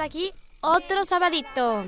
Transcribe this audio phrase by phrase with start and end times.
[0.00, 1.84] estar aquí otro sabadito.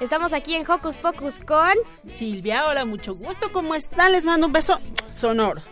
[0.00, 1.72] Estamos aquí en Hocus Pocus con
[2.06, 2.66] Silvia.
[2.66, 3.52] Hola, mucho gusto.
[3.52, 4.12] ¿Cómo están?
[4.12, 4.80] Les mando un beso
[5.16, 5.62] sonoro.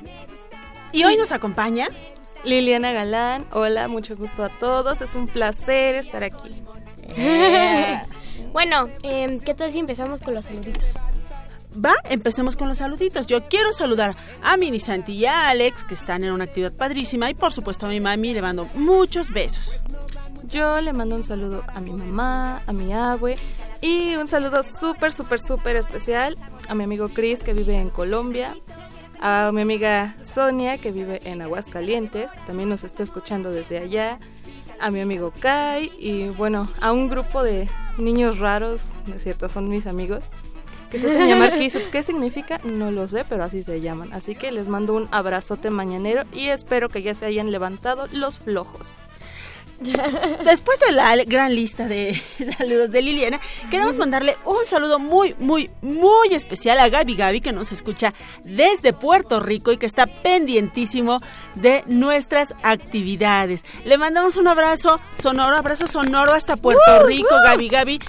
[0.93, 1.89] Y hoy nos acompaña
[2.45, 3.47] Liliana Galán.
[3.53, 5.03] Hola, mucho gusto a todos.
[5.03, 6.63] Es un placer estar aquí.
[8.53, 10.95] bueno, em, ¿qué tal si empezamos con los saluditos?
[11.75, 13.27] Va, empecemos con los saluditos.
[13.27, 17.31] Yo quiero saludar a Mini Santi y a Alex, que están en una actividad padrísima,
[17.31, 19.81] y por supuesto a mi mami, le mando muchos besos.
[20.45, 23.37] Yo le mando un saludo a mi mamá, a mi abue
[23.81, 26.37] y un saludo súper, súper, súper especial
[26.69, 28.57] a mi amigo Chris que vive en Colombia,
[29.21, 34.19] a mi amiga Sonia que vive en Aguascalientes, también nos está escuchando desde allá,
[34.81, 39.49] a mi amigo Kai y bueno, a un grupo de niños raros, ¿no cierto?
[39.49, 40.25] Son mis amigos
[40.91, 41.89] que se hacen llamar Kisups.
[41.89, 42.61] ¿Qué significa?
[42.65, 44.13] No lo sé, pero así se llaman.
[44.13, 48.39] Así que les mando un abrazote mañanero y espero que ya se hayan levantado los
[48.39, 48.93] flojos.
[50.45, 52.21] Después de la gran lista de
[52.59, 57.53] saludos de Liliana, queremos mandarle un saludo muy, muy, muy especial a Gaby Gaby que
[57.53, 61.21] nos escucha desde Puerto Rico y que está pendientísimo
[61.55, 63.65] de nuestras actividades.
[63.85, 68.01] Le mandamos un abrazo sonoro, abrazo sonoro hasta Puerto Rico, Gaby Gaby.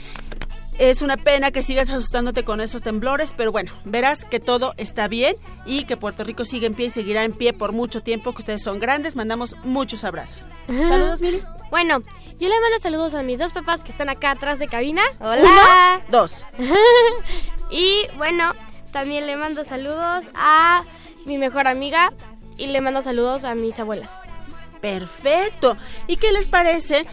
[0.90, 5.08] Es una pena que sigas asustándote con esos temblores, pero bueno, verás que todo está
[5.08, 5.34] bien
[5.66, 8.42] y que Puerto Rico sigue en pie y seguirá en pie por mucho tiempo, que
[8.42, 9.16] ustedes son grandes.
[9.16, 10.46] Mandamos muchos abrazos.
[10.68, 11.42] Saludos, Miri.
[11.72, 12.02] Bueno,
[12.38, 15.02] yo le mando saludos a mis dos papás que están acá atrás de cabina.
[15.22, 16.02] Hola.
[16.12, 16.46] dos.
[17.72, 18.52] y bueno,
[18.92, 20.84] también le mando saludos a
[21.26, 22.12] mi mejor amiga
[22.58, 24.12] y le mando saludos a mis abuelas.
[24.82, 25.78] Perfecto.
[26.08, 27.06] ¿Y qué les parece,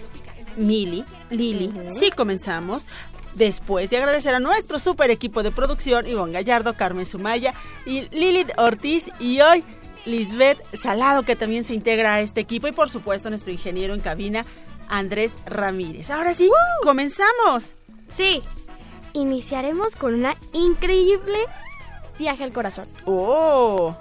[0.57, 1.73] Mili, Lili?
[2.01, 2.85] Si comenzamos
[3.35, 7.55] Después de agradecer a nuestro super equipo de producción, Ivonne Gallardo, Carmen Sumaya
[7.87, 9.65] y Lilith Ortiz y hoy
[10.05, 14.01] Lisbeth Salado que también se integra a este equipo y por supuesto nuestro ingeniero en
[14.01, 14.45] cabina
[14.89, 16.11] Andrés Ramírez.
[16.11, 16.51] Ahora sí,
[16.83, 17.75] comenzamos.
[18.09, 18.43] Sí,
[19.13, 21.39] iniciaremos con una increíble
[22.19, 22.89] viaje al corazón.
[23.07, 23.97] Oh.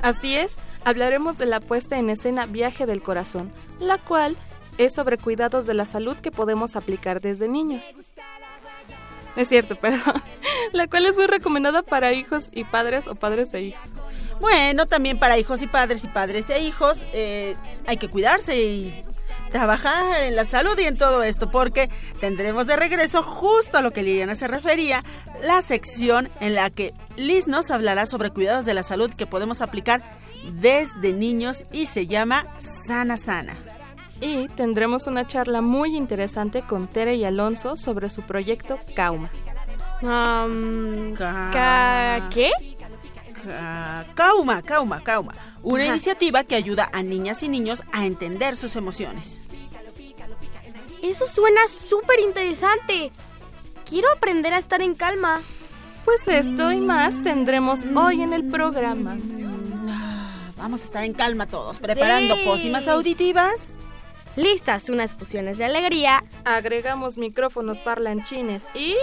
[0.00, 3.50] Así es, hablaremos de la puesta en escena Viaje del Corazón,
[3.80, 4.36] la cual
[4.78, 7.92] es sobre cuidados de la salud que podemos aplicar desde niños.
[9.36, 10.22] Es cierto, perdón.
[10.72, 13.90] La cual es muy recomendada para hijos y padres o padres e hijos.
[14.40, 17.56] Bueno, también para hijos y padres y padres e hijos eh,
[17.86, 19.02] hay que cuidarse y
[19.50, 21.88] trabajar en la salud y en todo esto, porque
[22.20, 25.02] tendremos de regreso justo a lo que Liliana se refería,
[25.42, 29.60] la sección en la que Liz nos hablará sobre cuidados de la salud que podemos
[29.60, 30.02] aplicar
[30.52, 33.56] desde niños y se llama Sana Sana
[34.20, 39.30] y tendremos una charla muy interesante con Tere y Alonso sobre su proyecto Kauma.
[42.30, 42.50] ¿Qué?
[44.14, 45.34] Kauma, Kauma, Kauma.
[45.62, 49.40] Una iniciativa que ayuda a niñas y niños a entender sus emociones.
[51.02, 53.12] Eso suena súper interesante.
[53.88, 55.40] Quiero aprender a estar en calma.
[56.04, 59.16] Pues esto y más tendremos hoy en el programa.
[60.56, 63.76] Vamos a estar en calma todos, preparando pócimas auditivas
[64.38, 68.94] listas unas fusiones de alegría, agregamos micrófonos parlanchines y...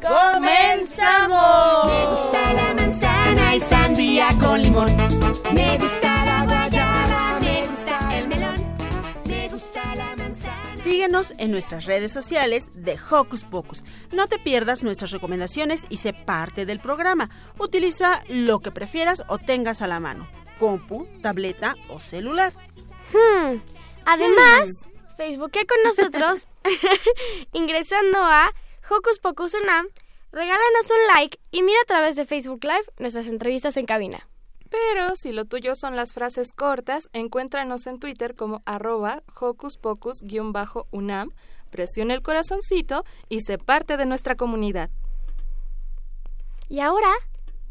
[0.00, 1.86] ¡Comenzamos!
[1.86, 4.94] Me gusta la manzana y sandía con limón.
[5.54, 8.76] Me gusta la guayaba, me gusta el melón.
[9.24, 10.76] Me gusta la manzana.
[10.76, 13.82] Síguenos en nuestras redes sociales de Hocus Pocus.
[14.12, 17.30] No te pierdas nuestras recomendaciones y sé parte del programa.
[17.58, 20.28] Utiliza lo que prefieras o tengas a la mano.
[20.58, 22.52] Compu, tableta o celular.
[23.10, 23.56] Hmm,
[24.06, 26.48] Además, Facebook con nosotros
[27.52, 28.52] ingresando a
[28.88, 29.86] Hocus Pocus Unam
[30.34, 34.28] Regálanos un like y mira a través de Facebook Live nuestras entrevistas en cabina.
[34.68, 41.30] Pero si lo tuyo son las frases cortas, encuéntranos en Twitter como arroba hocuspocus-unam,
[41.70, 44.90] presiona el corazoncito y se parte de nuestra comunidad.
[46.68, 47.12] Y ahora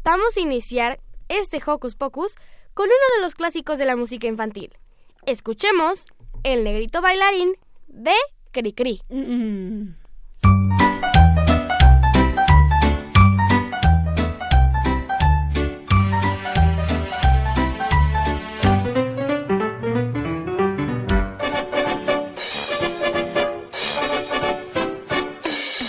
[0.02, 2.34] vamos a iniciar este Hocus Pocus
[2.72, 4.74] con uno de los clásicos de la música infantil.
[5.26, 6.06] Escuchemos
[6.44, 7.54] El Negrito Bailarín
[7.88, 8.12] de
[8.52, 9.00] Cricri.
[9.08, 9.94] Mm.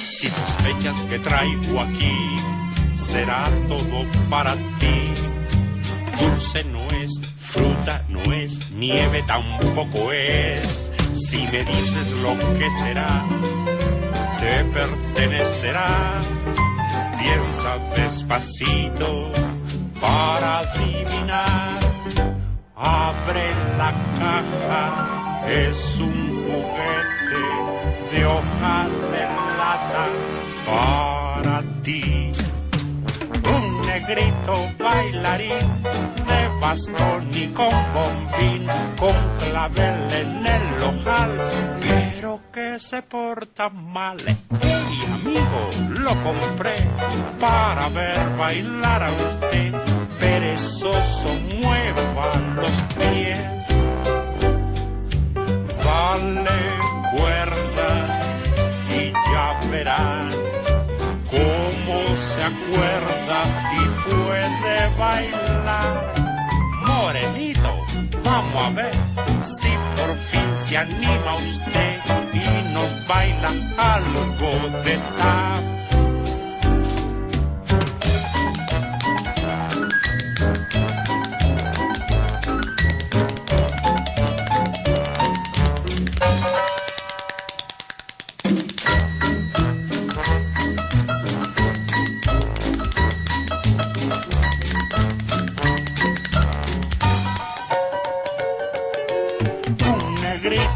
[0.09, 2.15] Si sospechas que traigo aquí,
[2.95, 5.11] será todo para ti.
[6.17, 6.84] Dulce no
[8.25, 10.91] no es, nieve tampoco es.
[11.13, 13.25] Si me dices lo que será,
[14.39, 16.19] te pertenecerá.
[17.19, 19.31] Piensa despacito
[19.99, 21.75] para adivinar.
[22.75, 29.23] Abre la caja, es un juguete de hoja de
[29.57, 30.07] lata
[30.65, 32.31] para ti.
[33.95, 35.83] Negrito bailarín
[36.27, 38.67] de bastón y con bombín,
[38.99, 41.31] con clavel en el ojal,
[41.79, 44.17] pero que se porta mal.
[44.19, 46.75] Y amigo, lo compré
[47.39, 49.73] para ver bailar a usted.
[50.19, 51.29] Perezoso
[51.61, 53.39] mueva los pies.
[55.85, 56.59] Dale
[57.15, 58.14] cuerda
[62.45, 63.39] acuerda
[63.73, 66.13] y puede bailar.
[66.85, 67.85] Morenito,
[68.23, 68.93] vamos a ver
[69.41, 71.99] si por fin se anima usted
[72.33, 75.74] y nos baila algo de tap.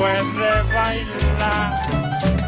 [0.00, 1.74] puede bailar.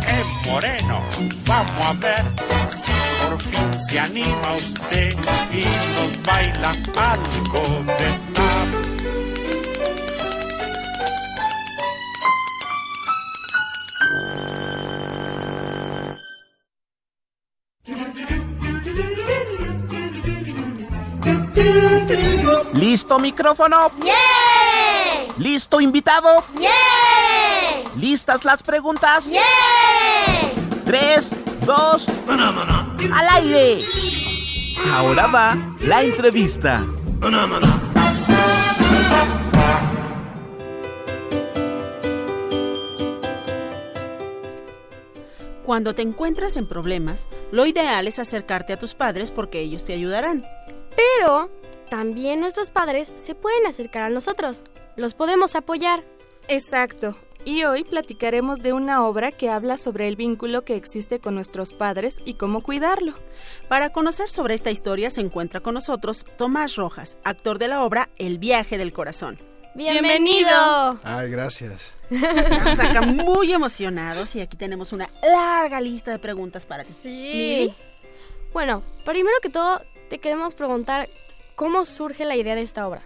[0.09, 1.03] Es moreno,
[1.47, 2.25] vamos a ver
[2.67, 5.15] si por fin se anima usted
[5.53, 5.65] y
[5.95, 7.63] nos baila algo
[7.99, 8.69] de tap.
[22.73, 23.91] ¿Listo micrófono?
[25.39, 26.45] ¿Listo invitado?
[28.03, 29.27] ¿Listas las preguntas?
[30.85, 31.31] Tres,
[31.65, 33.81] dos, al aire.
[34.93, 36.85] Ahora va la entrevista.
[45.65, 49.93] Cuando te encuentras en problemas, lo ideal es acercarte a tus padres porque ellos te
[49.93, 50.43] ayudarán.
[50.97, 51.53] Pero
[51.89, 54.65] también nuestros padres se pueden acercar a nosotros.
[54.97, 56.01] Los podemos apoyar.
[56.49, 57.17] Exacto.
[57.45, 61.73] Y hoy platicaremos de una obra que habla sobre el vínculo que existe con nuestros
[61.73, 63.15] padres y cómo cuidarlo.
[63.69, 68.11] Para conocer sobre esta historia se encuentra con nosotros Tomás Rojas, actor de la obra
[68.17, 69.39] El viaje del corazón.
[69.75, 71.01] ¡Bienvenido!
[71.03, 71.97] Ay, gracias.
[72.11, 76.93] Nos saca muy emocionados y aquí tenemos una larga lista de preguntas para ti.
[77.03, 77.75] Sí.
[78.53, 81.09] Bueno, primero que todo, te queremos preguntar
[81.57, 83.03] cómo surge la idea de esta obra.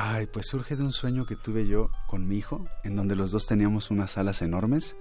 [0.00, 3.32] Ay, pues surge de un sueño que tuve yo con mi hijo, en donde los
[3.32, 4.94] dos teníamos unas alas enormes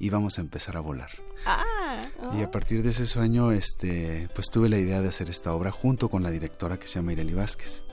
[0.00, 1.10] y íbamos a empezar a volar.
[1.46, 2.02] Ah,
[2.36, 5.70] Y a partir de ese sueño, este, pues tuve la idea de hacer esta obra
[5.70, 7.84] junto con la directora que se llama Ireli Vázquez.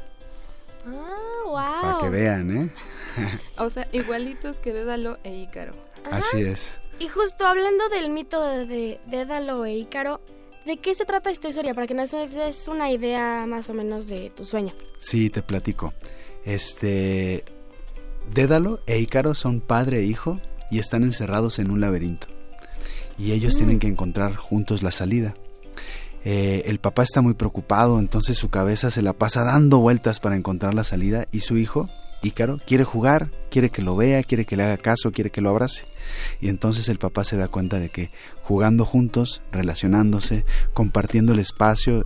[0.87, 1.81] Ah, wow.
[1.83, 2.73] Para que vean, ¿eh?
[3.59, 5.73] O sea, igualitos que Dédalo e Ícaro.
[6.09, 6.79] Así es.
[6.97, 10.19] Y justo hablando del mito de, de Dédalo e Ícaro,
[10.65, 11.75] ¿de qué se trata esta historia?
[11.75, 14.73] Para que nos des una idea más o menos de tu sueño.
[14.97, 15.93] Sí, te platico.
[16.49, 17.45] Este.
[18.33, 20.39] Dédalo e Ícaro son padre e hijo
[20.71, 22.27] y están encerrados en un laberinto.
[23.17, 25.33] Y ellos tienen que encontrar juntos la salida.
[26.25, 30.35] eh, el papá está muy preocupado, entonces su cabeza se la pasa dando vueltas para
[30.35, 31.89] encontrar la salida y su hijo,
[32.21, 35.49] Ícaro, quiere jugar, quiere que lo vea, quiere que le haga caso, quiere que lo
[35.49, 35.85] abrace.
[36.41, 38.11] Y entonces el papá se da cuenta de que
[38.43, 42.03] jugando juntos, relacionándose, compartiendo el espacio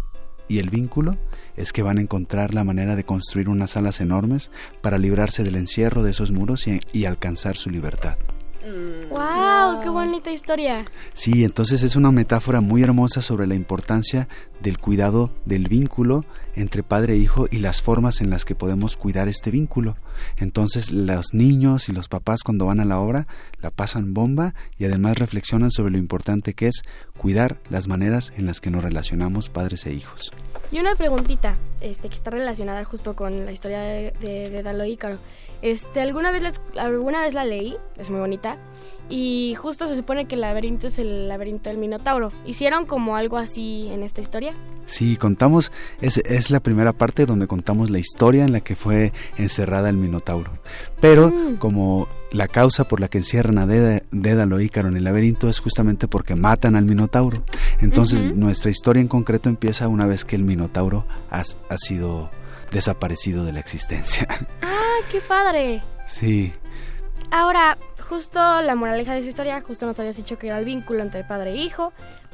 [0.47, 1.17] y el vínculo,
[1.57, 5.55] es que van a encontrar la manera de construir unas alas enormes para librarse del
[5.55, 8.17] encierro de esos muros y, y alcanzar su libertad.
[9.10, 9.81] ¡Wow!
[9.81, 10.86] ¡Qué bonita historia!
[11.13, 14.27] Sí, entonces es una metáfora muy hermosa sobre la importancia
[14.62, 16.24] del cuidado del vínculo
[16.55, 19.95] entre padre e hijo y las formas en las que podemos cuidar este vínculo.
[20.38, 23.27] Entonces los niños y los papás cuando van a la obra
[23.62, 26.83] la pasan bomba y además reflexionan sobre lo importante que es
[27.17, 30.31] cuidar las maneras en las que nos relacionamos padres e hijos.
[30.72, 34.86] Y una preguntita, este, que está relacionada justo con la historia de, de, de Dalo
[34.86, 35.19] Ícaro.
[35.62, 38.57] Este, alguna vez, les- alguna vez la leí, es muy bonita,
[39.10, 42.31] y justo se supone que el laberinto es el laberinto del Minotauro.
[42.45, 44.53] ¿Hicieron como algo así en esta historia?
[44.86, 49.13] Sí, contamos, es, es la primera parte donde contamos la historia en la que fue
[49.38, 50.51] encerrada el Minotauro.
[51.00, 51.55] Pero Mm.
[51.57, 56.07] como la causa por la que encierran a Dédalo Ícaro en el laberinto es justamente
[56.07, 57.43] porque matan al Minotauro.
[57.81, 62.31] Entonces nuestra historia en concreto empieza una vez que el Minotauro ha, ha sido
[62.71, 64.27] desaparecido de la existencia.
[64.62, 65.83] ¡Ah, qué padre!
[66.05, 66.51] sí.
[67.31, 71.01] Ahora, justo la moraleja de esa historia, justo nos habías dicho que era el vínculo
[71.01, 71.91] entre padre e hijo.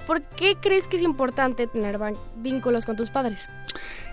[0.09, 1.99] ¿Por qué crees que es importante tener
[2.37, 3.47] vínculos con tus padres?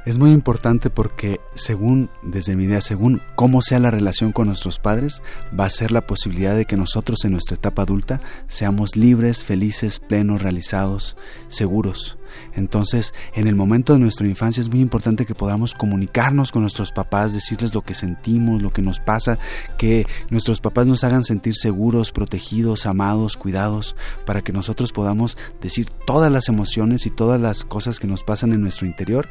[0.07, 4.79] Es muy importante porque según, desde mi idea, según cómo sea la relación con nuestros
[4.79, 5.21] padres,
[5.59, 9.99] va a ser la posibilidad de que nosotros en nuestra etapa adulta seamos libres, felices,
[9.99, 11.17] plenos, realizados,
[11.49, 12.19] seguros.
[12.55, 16.93] Entonces, en el momento de nuestra infancia es muy importante que podamos comunicarnos con nuestros
[16.93, 19.41] papás, decirles lo que sentimos, lo que nos pasa,
[19.77, 25.89] que nuestros papás nos hagan sentir seguros, protegidos, amados, cuidados, para que nosotros podamos decir
[26.07, 29.29] todas las emociones y todas las cosas que nos pasan en nuestro interior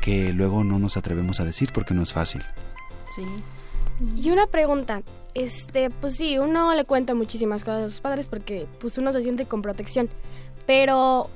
[0.00, 2.42] que luego no nos atrevemos a decir porque no es fácil.
[3.14, 3.22] Sí.
[4.16, 5.02] Y una pregunta,
[5.34, 9.22] este, pues sí, uno le cuenta muchísimas cosas a sus padres porque pues uno se
[9.22, 10.08] siente con protección,
[10.66, 11.30] pero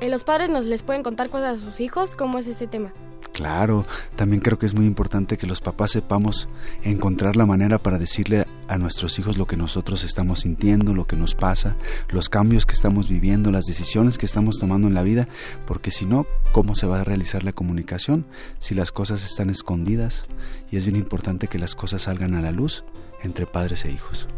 [0.00, 2.92] eh, los padres nos les pueden contar cosas a sus hijos, ¿cómo es ese tema?
[3.32, 3.84] Claro,
[4.16, 6.48] también creo que es muy importante que los papás sepamos
[6.82, 11.16] encontrar la manera para decirle a nuestros hijos lo que nosotros estamos sintiendo, lo que
[11.16, 11.76] nos pasa,
[12.08, 15.28] los cambios que estamos viviendo, las decisiones que estamos tomando en la vida,
[15.66, 18.26] porque si no, ¿cómo se va a realizar la comunicación
[18.58, 20.26] si las cosas están escondidas?
[20.70, 22.84] Y es bien importante que las cosas salgan a la luz
[23.22, 24.28] entre padres e hijos.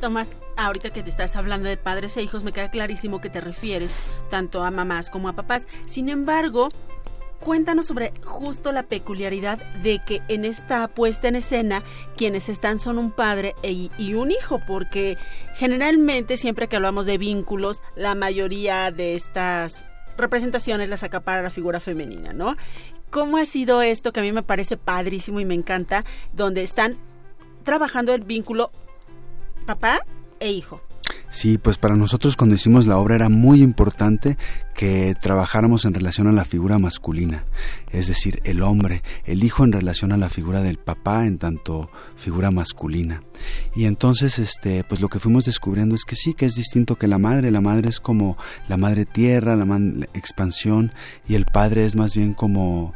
[0.00, 3.40] Tomás, ahorita que te estás hablando de padres e hijos, me queda clarísimo que te
[3.40, 3.92] refieres
[4.30, 5.66] tanto a mamás como a papás.
[5.86, 6.68] Sin embargo,
[7.40, 11.82] cuéntanos sobre justo la peculiaridad de que en esta puesta en escena
[12.16, 15.16] quienes están son un padre e- y un hijo, porque
[15.54, 21.80] generalmente siempre que hablamos de vínculos, la mayoría de estas representaciones las acapara la figura
[21.80, 22.56] femenina, ¿no?
[23.10, 26.98] ¿Cómo ha sido esto que a mí me parece padrísimo y me encanta, donde están
[27.62, 28.70] trabajando el vínculo
[29.64, 30.00] papá
[30.40, 30.80] e hijo?
[31.30, 34.38] Sí, pues para nosotros cuando hicimos la obra era muy importante
[34.74, 37.44] que trabajáramos en relación a la figura masculina,
[37.90, 41.90] es decir, el hombre, el hijo en relación a la figura del papá en tanto
[42.16, 43.22] figura masculina.
[43.74, 47.08] Y entonces, este, pues lo que fuimos descubriendo es que sí, que es distinto que
[47.08, 50.92] la madre, la madre es como la madre tierra, la, la expansión,
[51.28, 52.94] y el padre es más bien como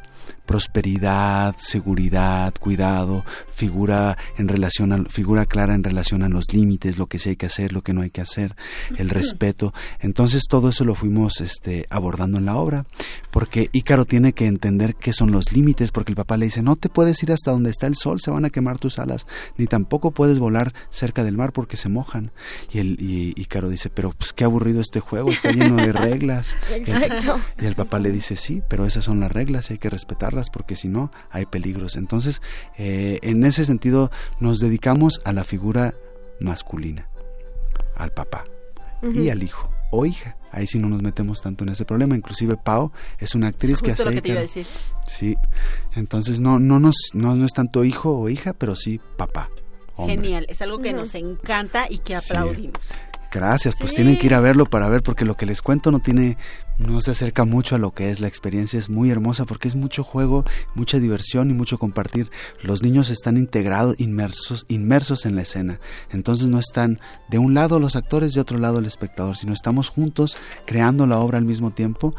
[0.52, 7.06] prosperidad, seguridad, cuidado, figura en relación a, figura clara en relación a los límites, lo
[7.06, 8.54] que sí hay que hacer, lo que no hay que hacer,
[8.98, 9.72] el respeto.
[9.98, 12.84] Entonces todo eso lo fuimos este abordando en la obra,
[13.30, 16.76] porque Ícaro tiene que entender qué son los límites, porque el papá le dice, "No
[16.76, 19.66] te puedes ir hasta donde está el sol, se van a quemar tus alas, ni
[19.66, 22.30] tampoco puedes volar cerca del mar porque se mojan."
[22.70, 26.56] Y el y Ícaro dice, "Pero pues qué aburrido este juego, está lleno de reglas."
[26.74, 27.40] Exacto.
[27.58, 30.41] Y el papá le dice, sí, pero esas son las reglas y hay que respetarlas
[30.50, 31.96] porque si no hay peligros.
[31.96, 32.40] Entonces,
[32.78, 35.94] eh, en ese sentido, nos dedicamos a la figura
[36.40, 37.06] masculina,
[37.96, 38.44] al papá
[39.14, 40.36] y al hijo o hija.
[40.50, 42.14] Ahí sí no nos metemos tanto en ese problema.
[42.14, 44.04] Inclusive Pau es una actriz que hace...
[44.04, 44.66] lo que te iba a decir.
[45.06, 45.36] Sí,
[45.94, 49.48] entonces no, no, nos, no, no es tanto hijo o hija, pero sí papá.
[49.96, 50.16] hombre.
[50.16, 52.32] Genial, es algo que nos encanta y que Sí.
[52.32, 52.78] aplaudimos.
[53.30, 53.96] Gracias, pues Sí.
[53.96, 56.36] tienen que ir a verlo para ver porque lo que les cuento no tiene
[56.78, 59.76] no se acerca mucho a lo que es la experiencia, es muy hermosa porque es
[59.76, 62.30] mucho juego, mucha diversión y mucho compartir.
[62.62, 65.80] Los niños están integrados, inmersos, inmersos en la escena.
[66.10, 69.88] Entonces no están de un lado los actores, de otro lado el espectador, sino estamos
[69.88, 70.36] juntos
[70.66, 72.14] creando la obra al mismo tiempo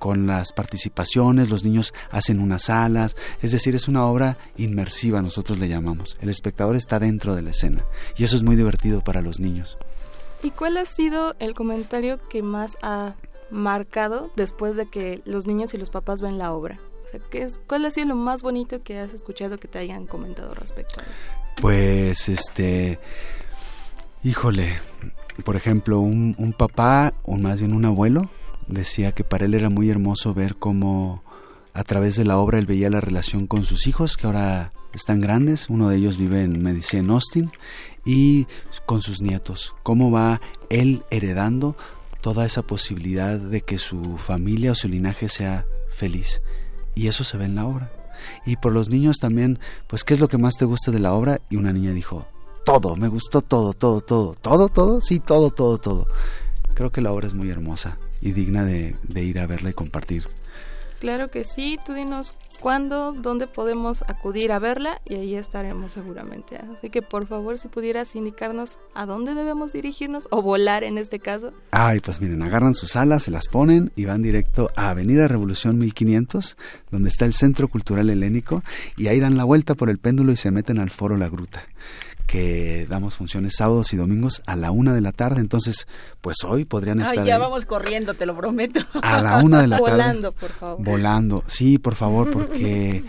[0.00, 5.58] con las participaciones, los niños hacen unas salas, es decir, es una obra inmersiva, nosotros
[5.58, 6.16] le llamamos.
[6.22, 7.84] El espectador está dentro de la escena
[8.16, 9.76] y eso es muy divertido para los niños.
[10.42, 13.14] ¿Y cuál ha sido el comentario que más ha
[13.50, 16.78] marcado después de que los niños y los papás ven la obra?
[17.04, 19.78] O sea, ¿qué es, ¿cuál ha sido lo más bonito que has escuchado que te
[19.78, 21.40] hayan comentado respecto a esto?
[21.60, 22.98] Pues este,
[24.22, 24.78] híjole,
[25.44, 28.30] por ejemplo, un, papá, o más bien un abuelo,
[28.66, 31.22] decía que para él era muy hermoso ver cómo
[31.72, 35.20] a través de la obra él veía la relación con sus hijos, que ahora están
[35.20, 37.50] grandes, uno de ellos vive en Medicine en Austin,
[38.04, 38.46] y
[38.86, 41.76] con sus nietos, cómo va él heredando
[42.20, 46.42] toda esa posibilidad de que su familia o su linaje sea feliz.
[46.94, 47.92] Y eso se ve en la obra.
[48.44, 51.14] Y por los niños también, pues, ¿qué es lo que más te gusta de la
[51.14, 51.40] obra?
[51.48, 52.26] Y una niña dijo,
[52.64, 56.06] todo, me gustó todo, todo, todo, todo, todo, sí, todo, todo, todo.
[56.74, 59.74] Creo que la obra es muy hermosa y digna de, de ir a verla y
[59.74, 60.28] compartir.
[61.00, 66.58] Claro que sí, tú dinos cuándo, dónde podemos acudir a verla y ahí estaremos seguramente.
[66.58, 71.18] Así que por favor, si pudieras indicarnos a dónde debemos dirigirnos o volar en este
[71.18, 71.52] caso.
[71.70, 75.78] Ay, pues miren, agarran sus alas, se las ponen y van directo a Avenida Revolución
[75.78, 76.58] 1500,
[76.90, 78.62] donde está el Centro Cultural Helénico,
[78.98, 81.66] y ahí dan la vuelta por el péndulo y se meten al Foro La Gruta
[82.30, 85.40] que damos funciones sábados y domingos a la una de la tarde.
[85.40, 85.88] Entonces,
[86.20, 87.18] pues hoy podrían estar.
[87.18, 88.78] Ay, ya ahí vamos corriendo, te lo prometo.
[89.02, 89.90] a la una de la tarde.
[89.90, 90.84] Volando, por favor.
[90.84, 93.02] Volando, sí, por favor, porque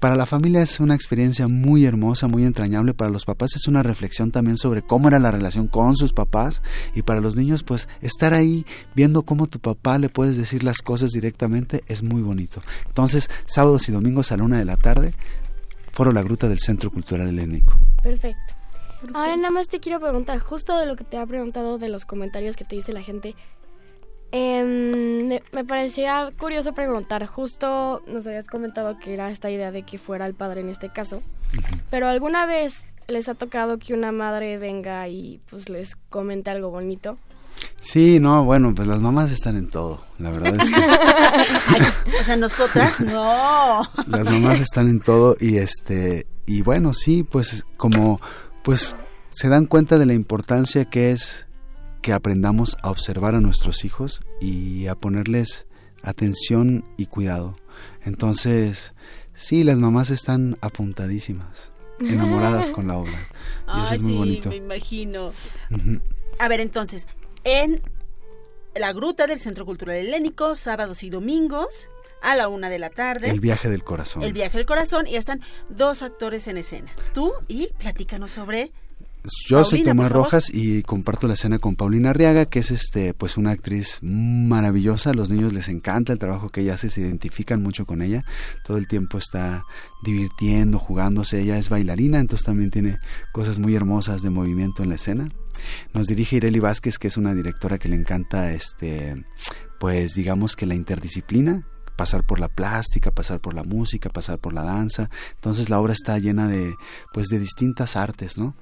[0.00, 2.92] para la familia es una experiencia muy hermosa, muy entrañable.
[2.92, 6.60] Para los papás es una reflexión también sobre cómo era la relación con sus papás.
[6.92, 10.78] Y para los niños, pues estar ahí viendo cómo tu papá le puedes decir las
[10.78, 12.62] cosas directamente es muy bonito.
[12.88, 15.14] Entonces, sábados y domingos a la una de la tarde,
[15.92, 17.78] Foro La Gruta del Centro Cultural Helénico.
[18.02, 18.55] Perfecto.
[19.14, 22.04] Ahora nada más te quiero preguntar, justo de lo que te ha preguntado de los
[22.04, 23.34] comentarios que te dice la gente,
[24.32, 29.82] em, me, me parecía curioso preguntar, justo nos habías comentado que era esta idea de
[29.82, 31.22] que fuera el padre en este caso,
[31.90, 36.70] pero alguna vez les ha tocado que una madre venga y pues les comente algo
[36.70, 37.18] bonito.
[37.80, 40.02] Sí, no, bueno, pues las mamás están en todo.
[40.18, 41.82] La verdad es que Ay,
[42.20, 43.82] o sea, nosotras, no.
[44.06, 48.20] las mamás están en todo y este y bueno, sí, pues como
[48.66, 48.96] pues
[49.30, 51.46] se dan cuenta de la importancia que es
[52.02, 55.68] que aprendamos a observar a nuestros hijos y a ponerles
[56.02, 57.54] atención y cuidado.
[58.04, 58.92] Entonces,
[59.34, 63.28] sí, las mamás están apuntadísimas, enamoradas con la obra.
[63.76, 64.48] Y eso es muy sí, bonito.
[64.48, 65.30] me imagino.
[66.40, 67.06] A ver, entonces,
[67.44, 67.80] en
[68.74, 71.88] la gruta del Centro Cultural Helénico, sábados y domingos,
[72.22, 73.30] a la una de la tarde.
[73.30, 74.22] El viaje del corazón.
[74.22, 76.92] El viaje del corazón y están dos actores en escena.
[77.12, 78.72] Tú y platícanos sobre
[79.48, 80.10] Yo soy Tomás.
[80.10, 85.10] Rojas y comparto la escena con Paulina Arriaga, que es este pues una actriz maravillosa.
[85.10, 88.24] A los niños les encanta el trabajo que ella hace, se identifican mucho con ella.
[88.66, 89.62] Todo el tiempo está
[90.02, 91.40] divirtiendo, jugándose.
[91.40, 92.98] Ella es bailarina, entonces también tiene
[93.32, 95.28] cosas muy hermosas de movimiento en la escena.
[95.92, 99.14] Nos dirige Ireli Vázquez, que es una directora que le encanta este
[99.78, 101.62] pues digamos que la interdisciplina
[101.96, 105.10] pasar por la plástica, pasar por la música, pasar por la danza.
[105.34, 106.74] Entonces la obra está llena de,
[107.12, 108.54] pues, de distintas artes, ¿no?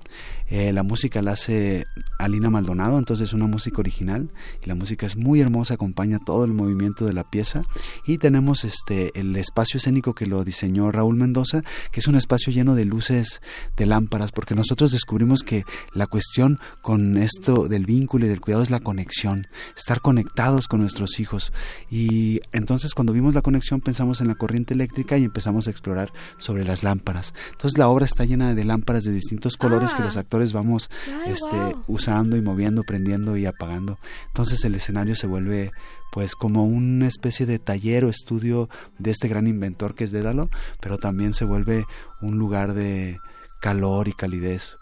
[0.50, 1.86] Eh, la música la hace
[2.18, 4.28] Alina Maldonado, entonces es una música original
[4.62, 7.62] y la música es muy hermosa, acompaña todo el movimiento de la pieza
[8.06, 12.52] y tenemos este el espacio escénico que lo diseñó Raúl Mendoza, que es un espacio
[12.52, 13.40] lleno de luces,
[13.78, 18.62] de lámparas, porque nosotros descubrimos que la cuestión con esto del vínculo y del cuidado
[18.62, 21.54] es la conexión, estar conectados con nuestros hijos
[21.90, 26.12] y entonces cuando vimos la conexión pensamos en la corriente eléctrica y empezamos a explorar
[26.38, 27.32] sobre las lámparas.
[27.52, 29.96] Entonces la obra está llena de lámparas de distintos colores Ah.
[29.96, 30.90] que los actores vamos
[31.24, 33.98] Ay, este, usando y moviendo, prendiendo y apagando.
[34.26, 35.70] Entonces el escenario se vuelve
[36.12, 40.48] pues como una especie de taller o estudio de este gran inventor que es Dédalo,
[40.80, 41.84] pero también se vuelve
[42.20, 43.16] un lugar de
[43.60, 44.76] calor y calidez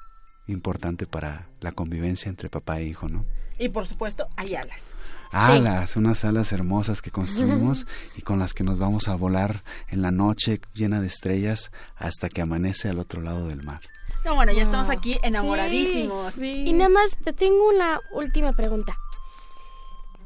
[0.47, 3.25] importante para la convivencia entre papá e hijo, ¿no?
[3.59, 4.83] y por supuesto hay alas.
[5.33, 10.03] Alas, unas alas hermosas que construimos y con las que nos vamos a volar en
[10.03, 13.81] la noche llena de estrellas hasta que amanece al otro lado del mar.
[14.25, 16.35] No, bueno, ya estamos aquí enamoradísimos.
[16.35, 16.65] Sí.
[16.67, 18.95] Y nada más te tengo una última pregunta.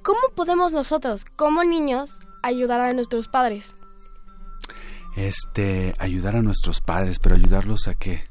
[0.03, 3.75] ¿Cómo podemos nosotros, como niños, ayudar a nuestros padres?
[5.17, 8.23] Este, ayudar a nuestros padres, pero ayudarlos a qué?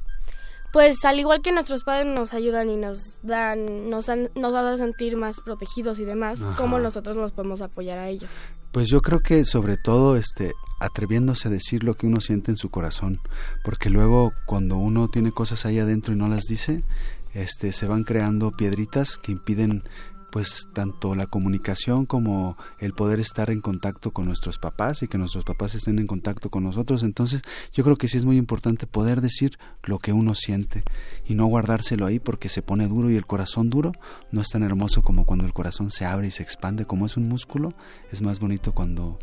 [0.76, 4.76] Pues al igual que nuestros padres nos ayudan y nos dan, nos, han- nos hacen
[4.76, 6.54] sentir más protegidos y demás, Ajá.
[6.58, 8.28] ¿cómo nosotros nos podemos apoyar a ellos?
[8.72, 12.58] Pues yo creo que sobre todo este atreviéndose a decir lo que uno siente en
[12.58, 13.18] su corazón,
[13.64, 16.84] porque luego cuando uno tiene cosas ahí adentro y no las dice,
[17.32, 19.82] este se van creando piedritas que impiden
[20.30, 25.18] pues tanto la comunicación como el poder estar en contacto con nuestros papás y que
[25.18, 27.02] nuestros papás estén en contacto con nosotros.
[27.02, 30.82] Entonces yo creo que sí es muy importante poder decir lo que uno siente
[31.24, 33.92] y no guardárselo ahí porque se pone duro y el corazón duro
[34.30, 37.16] no es tan hermoso como cuando el corazón se abre y se expande como es
[37.16, 37.72] un músculo,
[38.12, 39.18] es más bonito cuando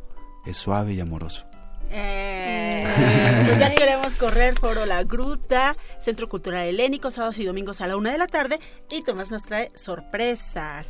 [0.45, 1.52] es suave y amoroso.
[1.91, 7.87] Eh, pues ya queremos correr Foro La Gruta, Centro Cultural Helénico, sábados y domingos a
[7.87, 8.59] la una de la tarde.
[8.89, 10.89] Y Tomás nos trae sorpresas.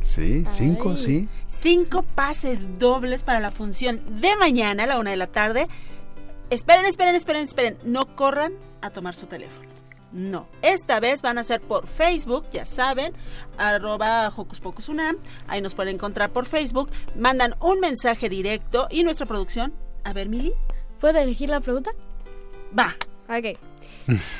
[0.00, 0.96] Sí, cinco, Ay.
[0.96, 1.28] sí.
[1.46, 5.68] Cinco pases dobles para la función de mañana a la una de la tarde.
[6.48, 7.78] Esperen, esperen, esperen, esperen.
[7.84, 9.70] No corran a tomar su teléfono.
[10.12, 13.12] No, esta vez van a ser por Facebook, ya saben,
[13.58, 19.04] arroba Hocus Pocus Unam, ahí nos pueden encontrar por Facebook, mandan un mensaje directo y
[19.04, 19.72] nuestra producción,
[20.04, 20.52] a ver Mili,
[21.00, 21.92] ¿Puedo elegir la pregunta?
[22.78, 22.96] va,
[23.28, 23.58] Ok.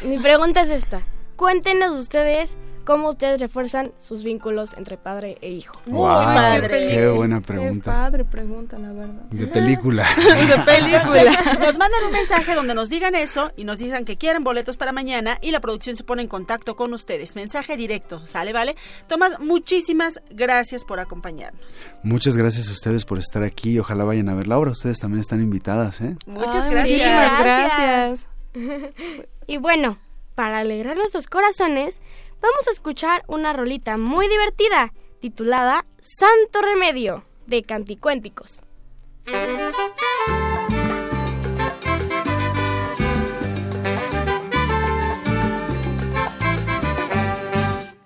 [0.04, 1.00] Mi pregunta es esta.
[1.36, 5.80] Cuéntenos ustedes cómo ustedes refuerzan sus vínculos entre padre e hijo.
[5.86, 6.88] Muy Guau, padre.
[6.88, 7.84] Qué buena Qué pregunta.
[7.90, 9.22] padre pregunta, la verdad.
[9.30, 10.06] De película.
[10.16, 11.58] de película.
[11.60, 14.92] Nos mandan un mensaje donde nos digan eso y nos digan que quieren boletos para
[14.92, 17.36] mañana y la producción se pone en contacto con ustedes.
[17.36, 18.52] Mensaje directo, ¿sale?
[18.52, 18.76] ¿Vale?
[19.08, 21.78] Tomás, muchísimas gracias por acompañarnos.
[22.02, 23.78] Muchas gracias a ustedes por estar aquí.
[23.78, 24.70] Ojalá vayan a ver la obra.
[24.70, 26.16] Ustedes también están invitadas, ¿eh?
[26.26, 26.90] Muchas Ay, gracias.
[26.90, 28.26] muchísimas gracias.
[29.46, 29.98] Y bueno,
[30.34, 32.00] para alegrar nuestros corazones,
[32.40, 38.62] vamos a escuchar una rolita muy divertida titulada Santo Remedio de Canticuénticos.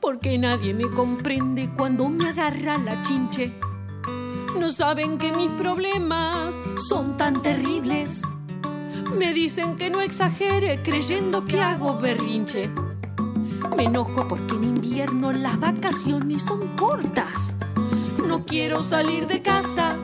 [0.00, 3.52] Porque nadie me comprende cuando me agarra la chinche.
[4.58, 6.54] No saben que mis problemas
[6.88, 8.22] son tan terribles.
[9.16, 12.70] Me dicen que no exagere creyendo que hago berrinche.
[13.76, 17.54] Me enojo porque en invierno las vacaciones son cortas.
[18.26, 19.96] No quiero salir de casa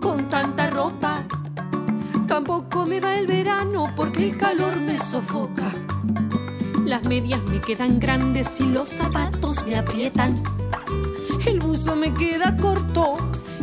[0.00, 1.24] con tanta ropa.
[2.26, 5.70] Tampoco me va el verano porque el calor me sofoca.
[6.84, 10.42] Las medias me quedan grandes y los zapatos me aprietan.
[11.46, 13.16] El buzo me queda corto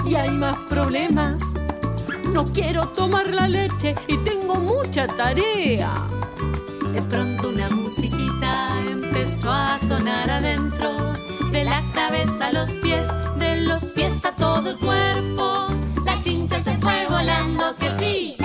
[0.05, 1.41] y hay más problemas.
[2.33, 5.93] No quiero tomar la leche y tengo mucha tarea.
[6.93, 8.10] De pronto una musiquita
[9.21, 11.13] empezó a sonar adentro.
[11.51, 13.05] De la cabeza a los pies,
[13.37, 15.67] de los pies a todo el cuerpo.
[16.03, 18.35] La chincha se fue volando, que sí,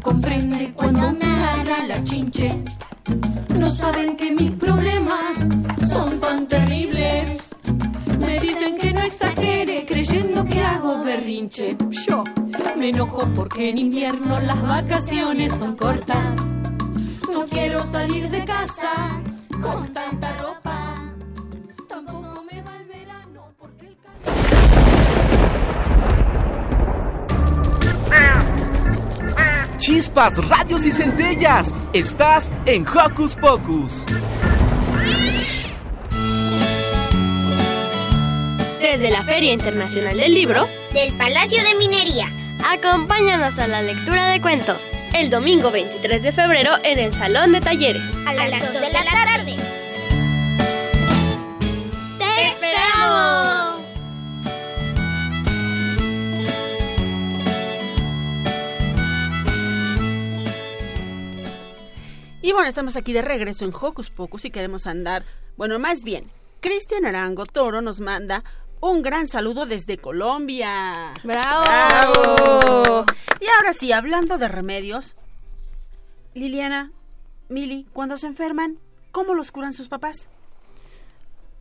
[0.00, 2.62] comprende cuando me agarra la chinche.
[3.58, 5.38] No saben que mis problemas
[5.88, 7.56] son tan terribles.
[8.18, 11.76] Me dicen que no exagere creyendo que hago berrinche.
[12.06, 12.24] Yo
[12.76, 16.36] me enojo porque en invierno las vacaciones son cortas.
[17.32, 19.19] No quiero salir de casa
[30.20, 31.74] Chispas, radios y centellas.
[31.94, 34.04] Estás en Hocus Pocus.
[38.80, 42.26] Desde la Feria Internacional del Libro, Del Palacio de Minería.
[42.68, 47.60] acompáñanos a la lectura de cuentos el domingo 23 de febrero en el Salón de
[47.62, 48.02] Talleres.
[48.26, 49.56] A las 2 de la tarde.
[49.56, 49.69] ¡Te
[62.50, 65.24] Y bueno, estamos aquí de regreso en Hocus Pocus y queremos andar,
[65.56, 68.42] bueno, más bien, Cristian Arango Toro nos manda
[68.80, 71.14] un gran saludo desde Colombia.
[71.22, 71.62] ¡Bravo!
[71.62, 73.04] ¡Bravo!
[73.40, 75.14] Y ahora sí, hablando de remedios,
[76.34, 76.90] Liliana,
[77.48, 78.80] Mili, cuando se enferman,
[79.12, 80.28] ¿cómo los curan sus papás?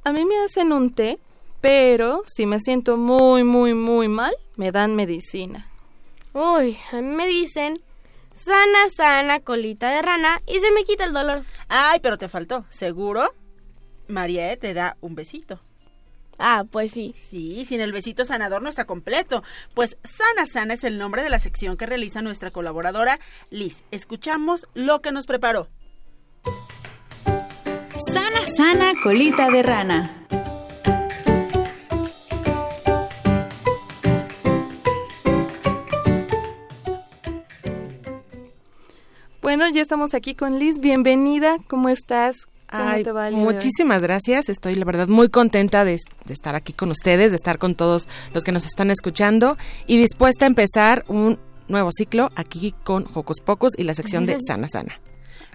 [0.03, 1.19] A mí me hacen un té,
[1.61, 5.69] pero si me siento muy, muy, muy mal, me dan medicina.
[6.33, 7.79] Uy, a mí me dicen
[8.39, 11.43] sana, sana, colita de rana y se me quita el dolor.
[11.67, 13.33] Ay, pero te faltó, ¿seguro?
[14.07, 15.59] María te da un besito.
[16.39, 17.13] Ah, pues sí.
[17.17, 19.43] Sí, sin el besito sanador no está completo.
[19.73, 23.83] Pues Sana Sana es el nombre de la sección que realiza nuestra colaboradora Liz.
[23.91, 25.67] Escuchamos lo que nos preparó.
[28.13, 30.27] Sana Sana Colita de Rana.
[39.49, 40.77] Bueno, ya estamos aquí con Liz.
[40.77, 41.57] Bienvenida.
[41.67, 42.45] ¿Cómo estás?
[42.69, 44.47] ¿Cómo Ay, te va muchísimas gracias.
[44.47, 48.07] Estoy, la verdad, muy contenta de, de estar aquí con ustedes, de estar con todos
[48.35, 49.57] los que nos están escuchando
[49.87, 54.37] y dispuesta a empezar un nuevo ciclo aquí con Hocus Pocus y la sección de
[54.47, 54.99] Sana Sana.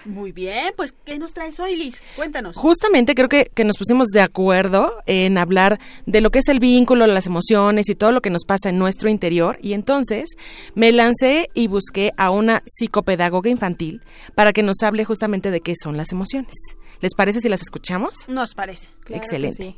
[0.04, 2.02] Muy bien, pues ¿qué nos traes hoy, Liz?
[2.16, 2.56] Cuéntanos.
[2.56, 6.60] Justamente creo que, que nos pusimos de acuerdo en hablar de lo que es el
[6.60, 9.58] vínculo, las emociones y todo lo que nos pasa en nuestro interior.
[9.62, 10.30] Y entonces
[10.74, 14.02] me lancé y busqué a una psicopedagoga infantil
[14.34, 16.54] para que nos hable justamente de qué son las emociones.
[17.00, 18.28] ¿Les parece si las escuchamos?
[18.28, 18.88] Nos parece.
[19.08, 19.76] Excelente.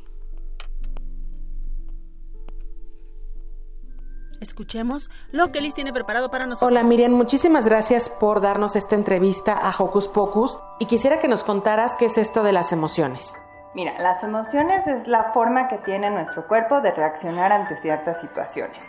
[4.40, 6.70] Escuchemos lo que Liz tiene preparado para nosotros.
[6.70, 11.42] Hola Miriam, muchísimas gracias por darnos esta entrevista a Hocus Pocus y quisiera que nos
[11.44, 13.34] contaras qué es esto de las emociones.
[13.74, 18.82] Mira, las emociones es la forma que tiene nuestro cuerpo de reaccionar ante ciertas situaciones.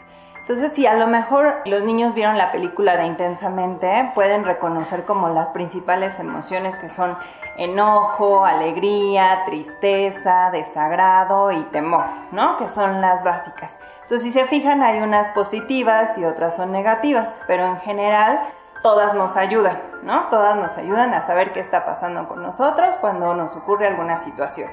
[0.48, 5.28] Entonces, si a lo mejor los niños vieron la película de Intensamente, pueden reconocer como
[5.28, 7.18] las principales emociones que son
[7.58, 12.56] enojo, alegría, tristeza, desagrado y temor, ¿no?
[12.56, 13.76] Que son las básicas.
[14.04, 18.40] Entonces, si se fijan, hay unas positivas y otras son negativas, pero en general
[18.82, 20.28] todas nos ayudan, ¿no?
[20.28, 24.70] Todas nos ayudan a saber qué está pasando con nosotros cuando nos ocurre alguna situación.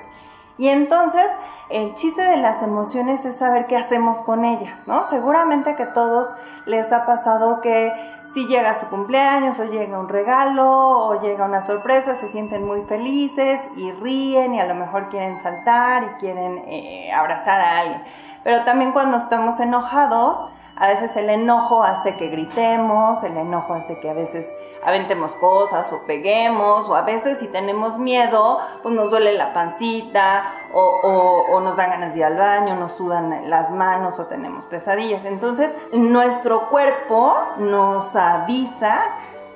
[0.57, 1.27] Y entonces,
[1.69, 5.03] el chiste de las emociones es saber qué hacemos con ellas, ¿no?
[5.05, 6.35] Seguramente que a todos
[6.67, 7.93] les ha pasado que
[8.35, 12.83] si llega su cumpleaños o llega un regalo o llega una sorpresa, se sienten muy
[12.83, 18.03] felices y ríen y a lo mejor quieren saltar y quieren eh, abrazar a alguien.
[18.43, 20.45] Pero también cuando estamos enojados,
[20.77, 24.51] a veces el enojo hace que gritemos, el enojo hace que a veces
[24.85, 30.45] aventemos cosas o peguemos, o a veces si tenemos miedo, pues nos duele la pancita,
[30.73, 35.25] o, nos dan ganas de ir al baño, nos sudan las manos o tenemos pesadillas.
[35.25, 39.01] Entonces, nuestro cuerpo nos avisa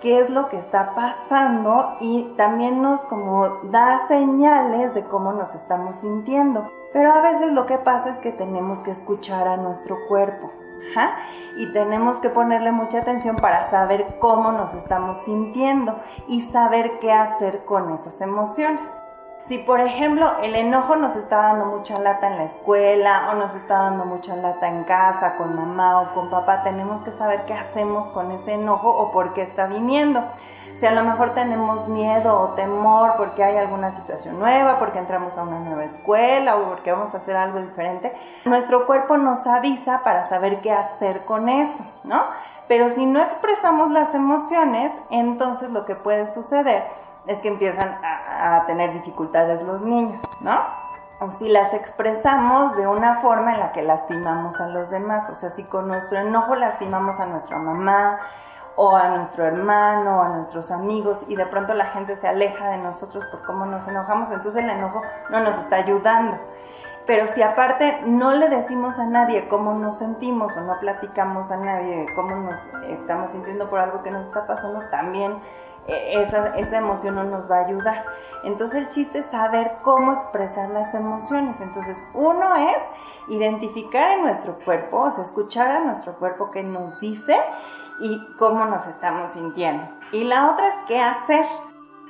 [0.01, 5.55] qué es lo que está pasando y también nos como da señales de cómo nos
[5.55, 6.73] estamos sintiendo.
[6.93, 10.51] Pero a veces lo que pasa es que tenemos que escuchar a nuestro cuerpo.
[11.57, 17.13] Y tenemos que ponerle mucha atención para saber cómo nos estamos sintiendo y saber qué
[17.13, 18.87] hacer con esas emociones.
[19.49, 23.55] Si por ejemplo el enojo nos está dando mucha lata en la escuela o nos
[23.55, 27.55] está dando mucha lata en casa con mamá o con papá, tenemos que saber qué
[27.55, 30.23] hacemos con ese enojo o por qué está viniendo.
[30.77, 35.39] Si a lo mejor tenemos miedo o temor porque hay alguna situación nueva, porque entramos
[35.39, 40.03] a una nueva escuela o porque vamos a hacer algo diferente, nuestro cuerpo nos avisa
[40.05, 42.23] para saber qué hacer con eso, ¿no?
[42.69, 48.65] Pero si no expresamos las emociones, entonces lo que puede suceder es que empiezan a,
[48.67, 50.59] tener dificultades los niños, ¿no?
[51.21, 55.35] O si las expresamos de una forma en la que lastimamos a los demás, o
[55.35, 58.19] sea, si con nuestro enojo lastimamos a nuestra mamá
[58.77, 62.71] o a nuestro hermano o a nuestros amigos y de pronto la gente se aleja
[62.71, 66.39] de nosotros por cómo nos enojamos, entonces el enojo no nos está ayudando.
[67.05, 71.57] Pero si aparte no le decimos a nadie cómo nos sentimos o no platicamos a
[71.57, 75.41] nadie de cómo nos estamos sintiendo por algo que nos está pasando, también
[75.89, 78.05] esa, esa emoción no nos va a ayudar.
[78.45, 81.61] Entonces el chiste es saber cómo expresar las emociones.
[81.61, 82.83] Entonces uno es
[83.29, 87.37] identificar en nuestro cuerpo, o sea, escuchar a nuestro cuerpo qué nos dice
[88.01, 89.89] y cómo nos estamos sintiendo.
[90.13, 91.45] Y la otra es qué hacer.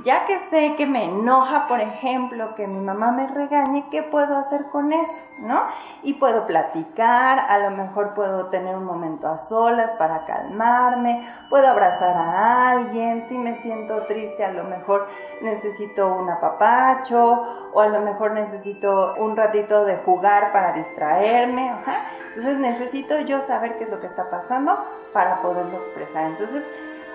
[0.05, 4.37] Ya que sé que me enoja, por ejemplo, que mi mamá me regañe, ¿qué puedo
[4.37, 5.23] hacer con eso?
[5.39, 5.65] ¿No?
[6.05, 11.67] Y puedo platicar, a lo mejor puedo tener un momento a solas para calmarme, puedo
[11.67, 15.09] abrazar a alguien, si me siento triste, a lo mejor
[15.43, 21.71] necesito un apapacho, o a lo mejor necesito un ratito de jugar para distraerme.
[21.71, 22.05] ajá.
[22.29, 24.79] Entonces necesito yo saber qué es lo que está pasando
[25.13, 26.25] para poderlo expresar.
[26.25, 26.65] Entonces,